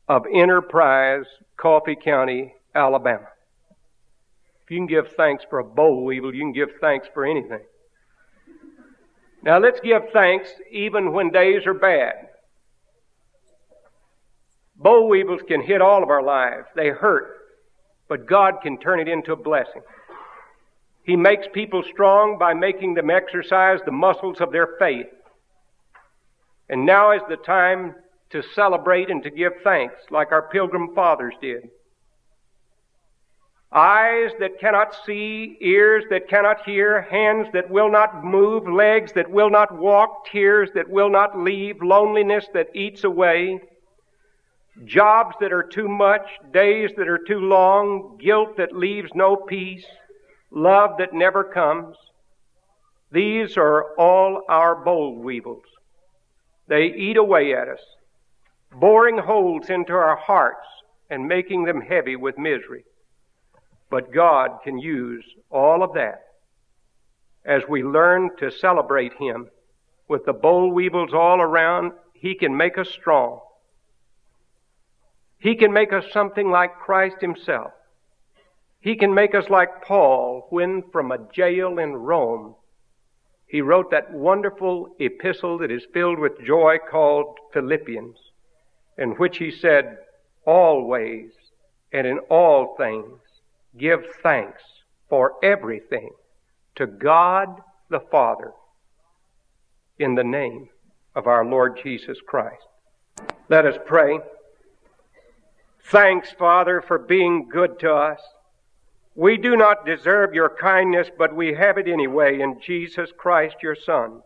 of 0.07 0.25
Enterprise, 0.33 1.25
Coffee 1.55 1.95
County, 1.95 2.53
Alabama. 2.75 3.27
If 4.67 4.71
you 4.71 4.79
can 4.79 4.87
give 4.87 5.13
thanks 5.15 5.45
for 5.49 5.59
a 5.59 5.63
boll 5.63 6.03
weevil, 6.03 6.35
you 6.35 6.41
can 6.41 6.51
give 6.51 6.71
thanks 6.81 7.07
for 7.13 7.25
anything. 7.25 7.61
Now 9.41 9.59
let's 9.59 9.79
give 9.79 10.01
thanks 10.11 10.49
even 10.69 11.13
when 11.13 11.31
days 11.31 11.65
are 11.65 11.73
bad. 11.73 12.15
Boll 14.75 15.07
weevils 15.07 15.39
can 15.47 15.61
hit 15.61 15.81
all 15.81 16.03
of 16.03 16.09
our 16.09 16.21
lives. 16.21 16.65
They 16.75 16.89
hurt. 16.89 17.37
But 18.09 18.27
God 18.27 18.55
can 18.61 18.77
turn 18.77 18.99
it 18.99 19.07
into 19.07 19.31
a 19.31 19.37
blessing. 19.37 19.83
He 21.03 21.15
makes 21.15 21.47
people 21.53 21.81
strong 21.89 22.37
by 22.37 22.53
making 22.53 22.95
them 22.95 23.09
exercise 23.09 23.79
the 23.85 23.93
muscles 23.93 24.41
of 24.41 24.51
their 24.51 24.75
faith. 24.77 25.07
And 26.67 26.85
now 26.85 27.13
is 27.13 27.21
the 27.29 27.37
time 27.37 27.95
to 28.31 28.43
celebrate 28.53 29.09
and 29.09 29.23
to 29.23 29.29
give 29.29 29.53
thanks 29.63 29.95
like 30.11 30.33
our 30.33 30.49
pilgrim 30.49 30.93
fathers 30.93 31.35
did. 31.41 31.69
Eyes 33.71 34.31
that 34.39 34.59
cannot 34.59 34.95
see, 35.05 35.57
ears 35.59 36.05
that 36.09 36.29
cannot 36.29 36.63
hear, 36.63 37.01
hands 37.01 37.47
that 37.51 37.69
will 37.69 37.91
not 37.91 38.23
move, 38.23 38.67
legs 38.67 39.11
that 39.13 39.29
will 39.29 39.49
not 39.49 39.77
walk, 39.77 40.25
tears 40.31 40.69
that 40.73 40.89
will 40.89 41.09
not 41.09 41.37
leave, 41.37 41.81
loneliness 41.81 42.47
that 42.53 42.69
eats 42.73 43.03
away, 43.03 43.59
jobs 44.85 45.35
that 45.41 45.51
are 45.51 45.63
too 45.63 45.89
much, 45.89 46.27
days 46.53 46.91
that 46.95 47.09
are 47.09 47.19
too 47.27 47.39
long, 47.39 48.17
guilt 48.21 48.55
that 48.55 48.75
leaves 48.75 49.11
no 49.13 49.35
peace, 49.35 49.85
love 50.49 50.91
that 50.99 51.13
never 51.13 51.43
comes. 51.43 51.97
These 53.11 53.57
are 53.57 53.95
all 53.95 54.43
our 54.47 54.75
boll 54.75 55.17
weevils. 55.17 55.63
They 56.67 56.85
eat 56.85 57.17
away 57.17 57.53
at 57.53 57.67
us, 57.67 57.81
boring 58.71 59.17
holes 59.17 59.69
into 59.69 59.93
our 59.93 60.15
hearts 60.15 60.67
and 61.09 61.27
making 61.27 61.65
them 61.65 61.81
heavy 61.81 62.15
with 62.15 62.37
misery. 62.37 62.83
But 63.89 64.13
God 64.13 64.59
can 64.63 64.77
use 64.77 65.25
all 65.49 65.83
of 65.83 65.93
that 65.93 66.23
as 67.45 67.63
we 67.69 67.83
learn 67.83 68.31
to 68.39 68.51
celebrate 68.51 69.13
Him 69.13 69.49
with 70.07 70.25
the 70.25 70.33
boll 70.33 70.71
weevils 70.71 71.13
all 71.13 71.41
around. 71.41 71.93
He 72.13 72.35
can 72.35 72.57
make 72.57 72.77
us 72.77 72.89
strong. 72.89 73.39
He 75.39 75.55
can 75.55 75.71
make 75.71 75.93
us 75.93 76.05
something 76.11 76.49
like 76.49 76.79
Christ 76.79 77.17
Himself. 77.21 77.71
He 78.79 78.95
can 78.95 79.13
make 79.13 79.35
us 79.35 79.49
like 79.49 79.83
Paul 79.83 80.47
when 80.49 80.83
from 80.91 81.11
a 81.11 81.19
jail 81.33 81.79
in 81.79 81.93
Rome 81.93 82.55
he 83.47 83.61
wrote 83.61 83.91
that 83.91 84.11
wonderful 84.11 84.93
epistle 84.99 85.57
that 85.59 85.71
is 85.71 85.85
filled 85.93 86.19
with 86.19 86.43
joy 86.45 86.77
called 86.79 87.37
Philippians, 87.53 88.17
in 88.97 89.11
which 89.11 89.37
he 89.37 89.51
said, 89.51 89.99
Always 90.45 91.31
and 91.93 92.05
in 92.05 92.19
all 92.29 92.75
things 92.75 93.19
give 93.75 94.05
thanks 94.23 94.61
for 95.09 95.33
everything 95.43 96.11
to 96.75 96.85
God 96.85 97.61
the 97.89 97.99
Father 97.99 98.51
in 99.99 100.15
the 100.15 100.23
name 100.23 100.69
of 101.15 101.27
our 101.27 101.45
Lord 101.45 101.79
Jesus 101.81 102.19
Christ. 102.25 102.63
Let 103.49 103.65
us 103.65 103.77
pray. 103.85 104.19
Thanks, 105.85 106.31
Father, 106.31 106.81
for 106.81 106.99
being 106.99 107.49
good 107.49 107.79
to 107.79 107.93
us. 107.93 108.19
We 109.15 109.37
do 109.37 109.55
not 109.55 109.85
deserve 109.85 110.35
your 110.35 110.49
kindness, 110.49 111.07
but 111.17 111.35
we 111.35 111.53
have 111.53 111.77
it 111.77 111.87
anyway 111.87 112.41
in 112.41 112.59
Jesus 112.61 113.09
Christ, 113.17 113.55
your 113.63 113.75
Son. 113.75 114.21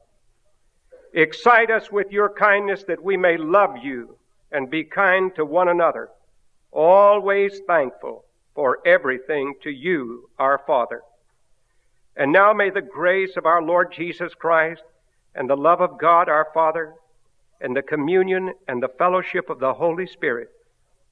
Excite 1.13 1.71
us 1.71 1.91
with 1.91 2.11
your 2.11 2.29
kindness 2.33 2.83
that 2.83 3.01
we 3.01 3.15
may 3.15 3.37
love 3.37 3.77
you 3.81 4.17
and 4.51 4.69
be 4.69 4.83
kind 4.83 5.33
to 5.35 5.45
one 5.45 5.69
another, 5.69 6.09
always 6.71 7.61
thankful 7.67 8.25
for 8.55 8.79
everything 8.85 9.55
to 9.63 9.69
you, 9.69 10.29
our 10.37 10.61
Father. 10.65 11.01
And 12.15 12.31
now 12.31 12.53
may 12.53 12.69
the 12.69 12.81
grace 12.81 13.37
of 13.37 13.45
our 13.45 13.61
Lord 13.61 13.93
Jesus 13.93 14.33
Christ 14.33 14.83
and 15.33 15.49
the 15.49 15.55
love 15.55 15.81
of 15.81 15.99
God 15.99 16.27
our 16.27 16.47
Father 16.53 16.93
and 17.61 17.75
the 17.75 17.81
communion 17.81 18.53
and 18.67 18.81
the 18.81 18.89
fellowship 18.89 19.49
of 19.49 19.59
the 19.59 19.73
Holy 19.73 20.07
Spirit 20.07 20.49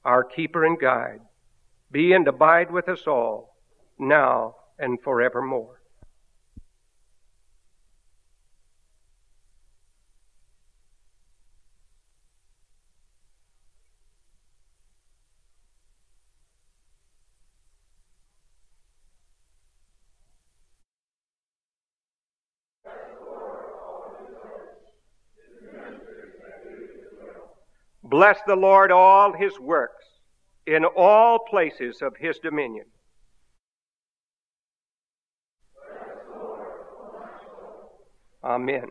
our 0.06 0.24
keeper 0.24 0.66
and 0.66 0.80
guide, 0.80 1.20
be 1.92 2.14
and 2.14 2.28
abide 2.28 2.72
with 2.72 2.88
us 2.88 3.06
all, 3.06 3.56
now 3.98 4.56
and 4.78 5.02
forevermore. 5.02 5.79
Bless 28.10 28.40
the 28.48 28.56
Lord, 28.56 28.92
all 28.92 29.34
his 29.34 29.60
works, 29.60 30.04
in 30.66 30.84
all 30.84 31.40
places 31.40 32.02
of 32.02 32.16
his 32.18 32.40
dominion. 32.40 32.86
Amen. 38.44 38.88